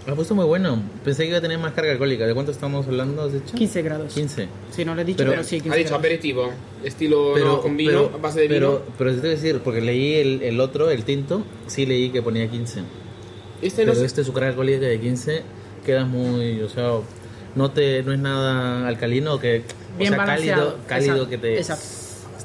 Lo 0.08 0.14
ha 0.14 0.16
puesto 0.16 0.34
muy 0.34 0.46
bueno. 0.46 0.82
Pensé 1.04 1.24
que 1.24 1.28
iba 1.28 1.36
a 1.36 1.42
tener 1.42 1.58
más 1.58 1.74
carga 1.74 1.92
alcohólica. 1.92 2.26
¿De 2.26 2.32
cuánto 2.32 2.50
estamos 2.50 2.86
hablando, 2.86 3.24
has 3.24 3.34
dicho? 3.34 3.54
15 3.54 3.82
grados. 3.82 4.14
15. 4.14 4.48
Sí, 4.70 4.82
no 4.86 4.94
lo 4.94 5.02
he 5.02 5.04
dicho, 5.04 5.22
pero, 5.22 5.44
sí, 5.44 5.60
15 5.60 5.70
Ha 5.70 5.78
dicho 5.78 5.94
aperitivo, 5.94 6.50
estilo 6.82 7.36
no, 7.36 7.60
con 7.60 7.76
vino, 7.76 8.10
a 8.14 8.16
base 8.16 8.40
de 8.40 8.48
pero, 8.48 8.70
vino. 8.70 8.82
Pero, 8.96 9.10
te 9.12 9.20
voy 9.20 9.26
a 9.26 9.32
decir, 9.32 9.60
porque 9.62 9.82
leí 9.82 10.14
el, 10.14 10.42
el, 10.42 10.60
otro, 10.60 10.90
el 10.90 11.04
tinto, 11.04 11.42
sí 11.66 11.84
leí 11.84 12.08
que 12.08 12.22
ponía 12.22 12.48
15. 12.48 12.80
Este 13.60 13.84
pero 13.84 14.02
este 14.02 14.24
su 14.24 14.32
carga 14.32 14.48
alcohólica 14.48 14.86
de 14.86 14.98
15 14.98 15.42
queda 15.84 16.06
muy, 16.06 16.62
o 16.62 16.70
sea, 16.70 16.90
no 17.54 17.70
te 17.70 18.02
no 18.02 18.12
es 18.12 18.18
nada 18.18 18.88
alcalino 18.88 19.38
que 19.38 19.62
Bien 19.98 20.14
o 20.14 20.16
sea, 20.16 20.24
cálido, 20.24 20.78
cálido 20.86 21.28
que 21.28 21.36
te 21.36 21.58
Exacto 21.58 21.97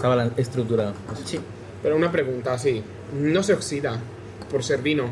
estaba 0.03 0.29
estructurado. 0.35 0.93
Sí. 1.23 1.39
Pero 1.81 1.95
una 1.95 2.11
pregunta, 2.11 2.57
sí. 2.57 2.83
No 3.13 3.41
se 3.41 3.53
oxida 3.53 3.97
por 4.51 4.61
ser 4.61 4.81
vino. 4.81 5.05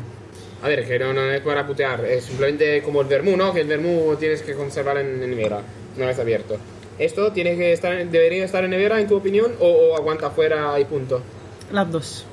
A 0.62 0.68
ver, 0.68 0.86
que 0.86 0.98
no, 0.98 1.18
es 1.22 1.40
para 1.40 1.66
putear, 1.66 2.04
es 2.04 2.24
simplemente 2.24 2.82
como 2.82 3.00
el 3.00 3.08
vermú, 3.08 3.36
¿no? 3.36 3.52
Que 3.54 3.62
el 3.62 3.66
vermú 3.66 4.14
tienes 4.16 4.42
que 4.42 4.54
conservar 4.54 4.98
en, 4.98 5.18
nevera, 5.18 5.60
no 5.96 6.08
es 6.08 6.18
abierto. 6.18 6.56
¿Esto 6.98 7.32
tiene 7.32 7.56
que 7.56 7.72
estar, 7.72 8.06
debería 8.06 8.44
estar 8.44 8.62
en 8.64 8.70
nevera, 8.70 9.00
en 9.00 9.08
tu 9.08 9.16
opinión, 9.16 9.52
o, 9.58 9.66
o 9.66 9.96
aguanta 9.96 10.26
afuera 10.26 10.78
y 10.78 10.84
punto? 10.84 11.20
Las 11.72 11.90
dos. 11.90 12.26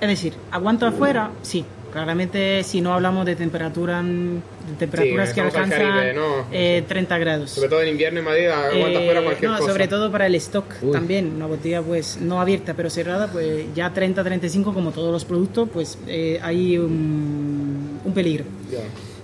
Es 0.00 0.08
decir, 0.08 0.34
aguanta 0.50 0.88
afuera, 0.88 1.30
sí, 1.42 1.64
Claramente, 1.92 2.62
si 2.62 2.80
no 2.80 2.94
hablamos 2.94 3.26
de, 3.26 3.36
temperatura, 3.36 4.02
de 4.02 4.40
temperaturas 4.78 5.34
que 5.34 5.42
alcanzan 5.42 6.14
30 6.50 6.50
eh, 6.50 7.18
grados. 7.20 7.50
Sobre 7.50 7.68
todo 7.68 7.82
en 7.82 7.88
invierno 7.88 8.20
en 8.20 8.24
Madrid, 8.24 8.46
aguanta 8.46 9.00
eh, 9.00 9.04
fuera 9.04 9.22
cualquier 9.22 9.50
no, 9.50 9.58
Sobre 9.58 9.88
todo 9.88 10.10
para 10.10 10.26
el 10.26 10.34
stock 10.36 10.64
también. 10.90 11.34
Una 11.36 11.46
botella, 11.46 11.82
pues, 11.82 12.18
no 12.18 12.40
abierta 12.40 12.72
pero 12.74 12.88
cerrada, 12.88 13.28
pues 13.28 13.66
ya 13.74 13.92
30, 13.92 14.24
35, 14.24 14.72
como 14.72 14.90
todos 14.92 15.12
los 15.12 15.26
productos, 15.26 15.68
pues 15.70 15.98
eh, 16.06 16.40
hay 16.42 16.78
un, 16.78 18.00
un 18.02 18.14
peligro. 18.14 18.44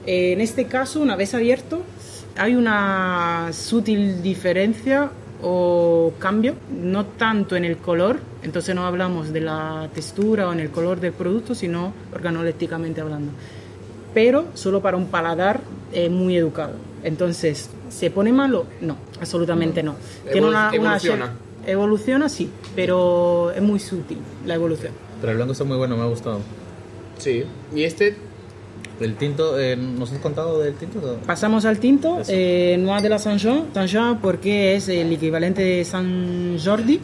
Eh, 0.06 0.32
en 0.32 0.40
este 0.40 0.66
caso, 0.66 1.00
una 1.00 1.16
vez 1.16 1.34
abierto, 1.34 1.82
hay 2.36 2.54
una 2.54 3.50
sutil 3.52 4.22
diferencia 4.22 5.10
o 5.42 6.12
cambio, 6.18 6.54
no 6.70 7.06
tanto 7.06 7.56
en 7.56 7.64
el 7.64 7.76
color, 7.76 8.18
entonces 8.42 8.74
no 8.74 8.86
hablamos 8.86 9.32
de 9.32 9.40
la 9.40 9.88
textura 9.94 10.48
o 10.48 10.52
en 10.52 10.60
el 10.60 10.70
color 10.70 11.00
del 11.00 11.12
producto, 11.12 11.54
sino 11.54 11.92
organolépticamente 12.12 13.00
hablando, 13.00 13.32
pero 14.14 14.46
solo 14.54 14.80
para 14.80 14.96
un 14.96 15.06
paladar 15.06 15.60
eh, 15.92 16.08
muy 16.08 16.36
educado. 16.36 16.74
Entonces, 17.04 17.70
¿se 17.88 18.10
pone 18.10 18.32
malo? 18.32 18.66
No, 18.80 18.96
absolutamente 19.20 19.82
no. 19.82 19.94
Tiene 20.30 20.48
una, 20.48 20.70
evoluciona. 20.72 21.32
evoluciona, 21.66 22.28
sí, 22.28 22.50
pero 22.74 23.52
es 23.52 23.62
muy 23.62 23.78
sutil 23.78 24.18
la 24.44 24.54
evolución. 24.54 24.92
Pero 25.20 25.32
el 25.32 25.36
blanco 25.36 25.52
está 25.52 25.64
muy 25.64 25.76
bueno, 25.76 25.96
me 25.96 26.02
ha 26.02 26.06
gustado. 26.06 26.40
Sí, 27.18 27.44
y 27.74 27.84
este 27.84 28.16
el 29.00 29.14
tinto, 29.16 29.58
eh, 29.58 29.76
¿nos 29.76 30.12
has 30.12 30.18
contado 30.18 30.60
del 30.60 30.74
tinto? 30.74 31.18
Pasamos 31.26 31.64
al 31.64 31.78
tinto, 31.78 32.20
eh, 32.28 32.76
Noir 32.78 33.02
de 33.02 33.08
la 33.08 33.18
Saint-Jean, 33.18 33.66
Saint 33.72 34.20
porque 34.20 34.74
es 34.74 34.88
el 34.88 35.12
equivalente 35.12 35.62
de 35.62 35.84
San 35.84 36.58
Jordi, 36.62 37.00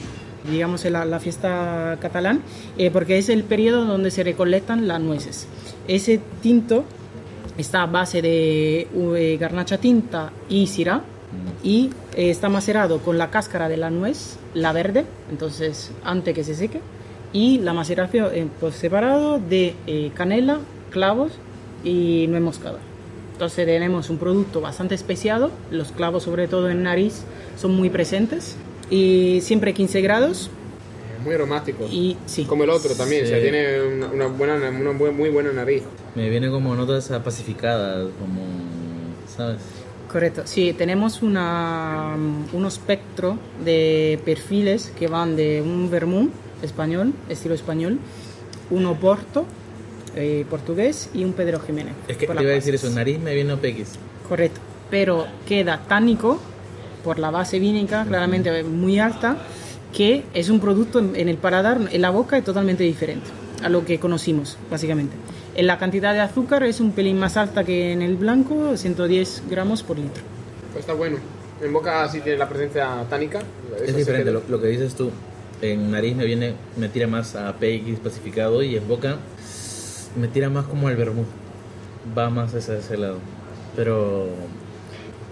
digamos 0.51 0.85
la, 0.87 1.05
la 1.05 1.21
fiesta 1.21 1.97
catalán, 2.01 2.43
eh, 2.77 2.91
porque 2.91 3.19
es 3.19 3.29
el 3.29 3.45
periodo 3.45 3.85
donde 3.85 4.11
se 4.11 4.25
recolectan 4.25 4.89
las 4.89 5.01
nueces. 5.01 5.47
Ese 5.89 6.21
tinto 6.43 6.85
está 7.57 7.83
a 7.83 7.87
base 7.87 8.21
de 8.21 8.89
eh, 8.93 9.37
garnacha 9.39 9.79
tinta 9.79 10.33
y 10.49 10.67
syrah 10.67 10.99
mm. 10.99 11.03
y 11.67 11.91
está 12.17 12.49
macerado 12.49 12.99
con 13.01 13.19
la 13.19 13.31
cáscara 13.31 13.69
de 13.69 13.77
la 13.77 13.91
nuez, 13.91 14.37
la 14.55 14.73
verde, 14.73 15.05
entonces 15.31 15.93
antes 16.05 16.35
que 16.35 16.45
se 16.45 16.55
seque, 16.55 16.81
y 17.33 17.59
la 17.59 17.73
maceración 17.73 18.31
pues, 18.61 18.77
separado 18.77 19.39
de 19.39 19.75
canela, 20.15 20.59
clavos 20.91 21.33
y 21.85 22.27
no 22.29 22.40
moscada. 22.40 22.79
Entonces 23.33 23.66
tenemos 23.66 24.11
un 24.11 24.18
producto 24.18 24.61
bastante 24.61 24.94
especiado, 24.94 25.51
los 25.70 25.92
clavos 25.92 26.23
sobre 26.23 26.49
todo 26.49 26.70
en 26.70 26.83
nariz 26.83 27.23
son 27.57 27.75
muy 27.75 27.90
presentes 27.90 28.57
y 28.90 29.40
siempre 29.42 29.75
15 29.75 30.01
grados. 30.01 30.51
Muy 31.25 31.35
aromático. 31.35 31.85
Y, 31.90 32.16
sí. 32.27 32.44
Como 32.44 32.64
el 32.64 32.70
otro 32.70 32.94
también, 32.94 33.25
o 33.25 33.27
sea, 33.27 33.40
tiene 33.40 33.81
una, 34.12 34.27
buena, 34.27 34.57
una 34.68 34.92
muy 34.92 35.31
buena 35.31 35.53
nariz. 35.53 35.83
Me 36.14 36.29
viene 36.29 36.51
como 36.51 36.75
notas 36.75 37.09
pacificadas, 37.25 38.09
como, 38.20 38.42
¿sabes? 39.37 39.59
Correcto, 40.14 40.42
sí, 40.44 40.73
tenemos 40.75 41.23
una, 41.23 42.14
un 42.53 42.66
espectro 42.66 43.37
de 43.64 44.20
perfiles 44.25 44.92
que 44.97 45.09
van 45.09 45.35
de 45.35 45.61
un 45.61 45.90
vermú 45.90 46.31
español, 46.62 47.12
estilo 47.29 47.55
español, 47.55 47.99
un 48.70 48.87
oporto, 48.87 49.44
eh, 50.16 50.44
portugués 50.48 51.11
y 51.14 51.24
un 51.24 51.33
Pedro 51.33 51.61
Jiménez. 51.61 51.94
Es 52.09 52.16
que 52.16 52.27
te 52.27 52.33
iba 52.33 52.50
a 52.50 52.55
decir 52.55 52.74
eso, 52.74 52.90
nariz 52.90 53.18
me 53.18 53.35
viene 53.35 53.57
PX. 53.57 53.92
Correcto, 54.29 54.61
pero 54.90 55.27
queda 55.46 55.81
tánico 55.88 56.38
por 57.03 57.18
la 57.18 57.31
base 57.31 57.59
vínica, 57.59 58.05
claramente 58.07 58.64
muy 58.64 58.98
alta, 58.98 59.37
que 59.92 60.24
es 60.35 60.48
un 60.48 60.61
producto 60.61 60.98
en, 60.98 61.29
el 61.29 61.37
paladar, 61.37 61.81
en 61.90 62.00
la 62.00 62.11
boca, 62.11 62.38
es 62.38 62.44
totalmente 62.44 62.83
diferente 62.83 63.27
a 63.62 63.68
lo 63.68 63.85
que 63.85 63.98
conocimos, 64.00 64.59
básicamente. 64.70 65.14
En 65.55 65.66
la 65.66 65.79
cantidad 65.79 66.12
de 66.12 66.20
azúcar 66.20 66.64
es 66.64 66.81
un 66.81 66.92
pelín 66.92 67.18
más 67.18 67.37
alta 67.37 67.62
que 67.62 67.92
en 67.92 68.03
el 68.03 68.16
blanco, 68.16 68.77
110 68.77 69.44
gramos 69.48 69.83
por 69.83 69.98
litro. 69.98 70.22
Pues 70.72 70.83
está 70.83 70.94
bueno. 70.94 71.18
En 71.62 71.72
boca 71.72 72.09
sí 72.09 72.20
tiene 72.20 72.38
la 72.38 72.48
presencia 72.48 73.05
tánica. 73.09 73.40
Es 73.87 73.94
diferente, 73.94 74.33
lo, 74.33 74.42
lo, 74.48 74.61
que 74.61 74.66
dices 74.66 74.94
tú. 74.94 75.11
En 75.62 75.92
nariz 75.92 76.16
me 76.16 76.24
viene, 76.24 76.55
me 76.77 76.88
tira 76.88 77.07
más 77.07 77.37
a 77.37 77.55
PX 77.55 78.00
pacificado 78.03 78.62
y 78.62 78.77
en 78.77 78.87
boca 78.88 79.18
me 80.16 80.29
tira 80.29 80.50
más 80.50 80.66
como 80.66 80.88
al 80.88 80.96
vermut. 80.96 81.27
Va 82.16 82.31
más 82.31 82.55
hacia 82.55 82.79
ese 82.79 82.96
lado. 82.96 83.18
Pero 83.77 84.29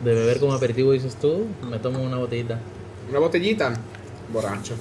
de 0.04 0.14
beber 0.14 0.40
como 0.40 0.52
aperitivo, 0.54 0.92
dices 0.92 1.16
tú, 1.16 1.46
me 1.68 1.78
tomo 1.78 2.02
una 2.02 2.16
botellita. 2.16 2.58
¿Una 3.10 3.18
botellita? 3.18 3.74
Borracho. 4.32 4.74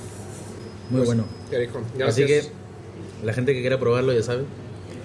Muy 0.90 1.02
pues, 1.02 1.08
bueno. 1.08 1.26
Así 2.06 2.26
que 2.26 2.44
la 3.24 3.34
gente 3.34 3.54
que 3.54 3.62
quiera 3.62 3.80
probarlo, 3.80 4.14
ya 4.14 4.24
sabe, 4.24 4.44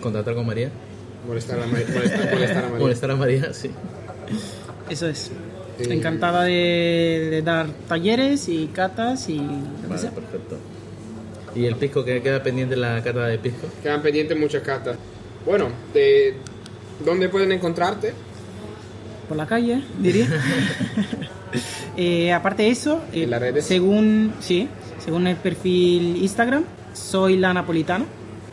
contactar 0.00 0.35
con 0.35 0.46
María. 0.46 0.70
Molestar 1.26 1.61
a, 1.61 1.66
María. 1.66 2.70
molestar 2.78 3.11
a 3.11 3.16
María. 3.16 3.52
sí. 3.52 3.70
Eso 4.88 5.09
es. 5.09 5.30
Encantada 5.78 6.44
de, 6.44 7.42
dar 7.44 7.68
talleres 7.88 8.48
y 8.48 8.68
catas 8.68 9.28
y... 9.28 9.38
Vale, 9.38 10.09
perfecto. 10.11 10.56
¿Y 11.57 11.64
el 11.64 11.77
pisco 11.77 12.05
que 12.05 12.23
queda 12.23 12.42
pendiente 12.42 12.77
la 12.77 13.03
cata 13.03 13.27
de 13.27 13.38
pisco? 13.38 13.66
Quedan 13.83 14.03
pendientes 14.03 14.38
muchas 14.38 14.62
catas. 14.62 14.97
Bueno, 15.47 15.69
de 15.95 16.35
¿dónde 17.05 17.29
pueden 17.29 17.51
encontrarte? 17.53 18.12
Por 19.29 19.37
la 19.37 19.47
calle, 19.47 19.83
diría. 19.99 20.29
Eh, 21.97 22.33
aparte 22.33 22.64
de 22.64 22.71
eso, 22.71 23.01
¿En 23.14 23.31
las 23.31 23.40
redes? 23.40 23.64
según 23.64 24.35
sí, 24.40 24.69
según 25.03 25.27
el 25.27 25.37
perfil 25.37 26.16
Instagram, 26.16 26.64
soy 26.92 27.38
la 27.38 27.55
napolitana, 27.55 28.05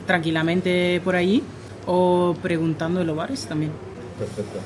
tranquilamente 0.07 1.01
por 1.03 1.15
allí 1.17 1.43
o 1.85 2.37
preguntando 2.41 3.01
en 3.01 3.07
los 3.07 3.15
bares 3.17 3.45
también. 3.45 3.71
Perfecto. 4.17 4.59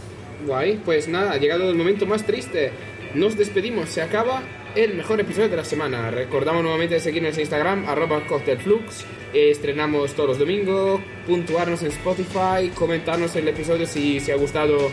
Guay, 0.45 0.81
pues 0.85 1.07
nada, 1.07 1.31
ha 1.31 1.37
llegado 1.37 1.67
el 1.71 1.75
momento 1.75 2.05
más 2.05 2.23
triste. 2.27 2.71
Nos 3.15 3.35
despedimos, 3.35 3.89
se 3.89 4.03
acaba 4.03 4.43
el 4.75 4.95
mejor 4.95 5.19
episodio 5.19 5.49
de 5.49 5.57
la 5.57 5.63
semana. 5.63 6.11
Recordamos 6.11 6.61
nuevamente 6.61 6.95
de 6.95 7.01
seguirnos 7.01 7.35
en 7.35 7.41
Instagram, 7.41 7.85
arroba 7.87 8.25
cocktailflux. 8.25 9.05
Estrenamos 9.33 10.13
todos 10.13 10.29
los 10.29 10.39
domingos, 10.39 11.01
puntuarnos 11.25 11.81
en 11.81 11.87
Spotify, 11.87 12.69
comentarnos 12.73 13.35
el 13.35 13.47
episodio 13.47 13.85
si, 13.85 14.19
se 14.19 14.31
ha 14.31 14.35
gustado 14.35 14.91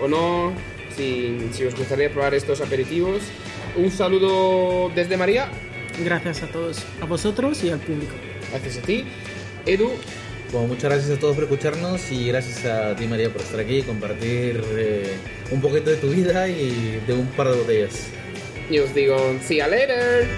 o 0.00 0.08
no, 0.08 0.52
si, 0.96 1.48
si 1.52 1.64
os 1.64 1.74
gustaría 1.74 2.10
probar 2.10 2.34
estos 2.34 2.60
aperitivos. 2.60 3.22
Un 3.76 3.90
saludo 3.90 4.90
desde 4.94 5.16
María. 5.16 5.50
Gracias 6.04 6.42
a 6.42 6.46
todos, 6.46 6.84
a 7.00 7.06
vosotros 7.06 7.62
y 7.64 7.70
al 7.70 7.78
público. 7.78 8.12
Gracias 8.50 8.78
a 8.78 8.82
ti. 8.82 9.04
Edu. 9.66 9.90
Bueno, 10.52 10.66
muchas 10.66 10.90
gracias 10.90 11.16
a 11.16 11.20
todos 11.20 11.36
por 11.36 11.44
escucharnos 11.44 12.10
y 12.10 12.26
gracias 12.26 12.64
a 12.64 12.96
ti 12.96 13.06
María 13.06 13.30
por 13.30 13.40
estar 13.40 13.60
aquí 13.60 13.78
y 13.78 13.82
compartir 13.82 14.60
eh, 14.72 15.14
un 15.52 15.60
poquito 15.60 15.90
de 15.90 15.96
tu 15.96 16.08
vida 16.08 16.48
y 16.48 17.00
de 17.06 17.12
un 17.12 17.26
par 17.28 17.50
de 17.50 17.58
botellas. 17.58 18.10
Y 18.70 18.78
os 18.78 18.94
digo, 18.94 19.16
see 19.42 19.58
you 19.58 19.66
later. 19.66 20.28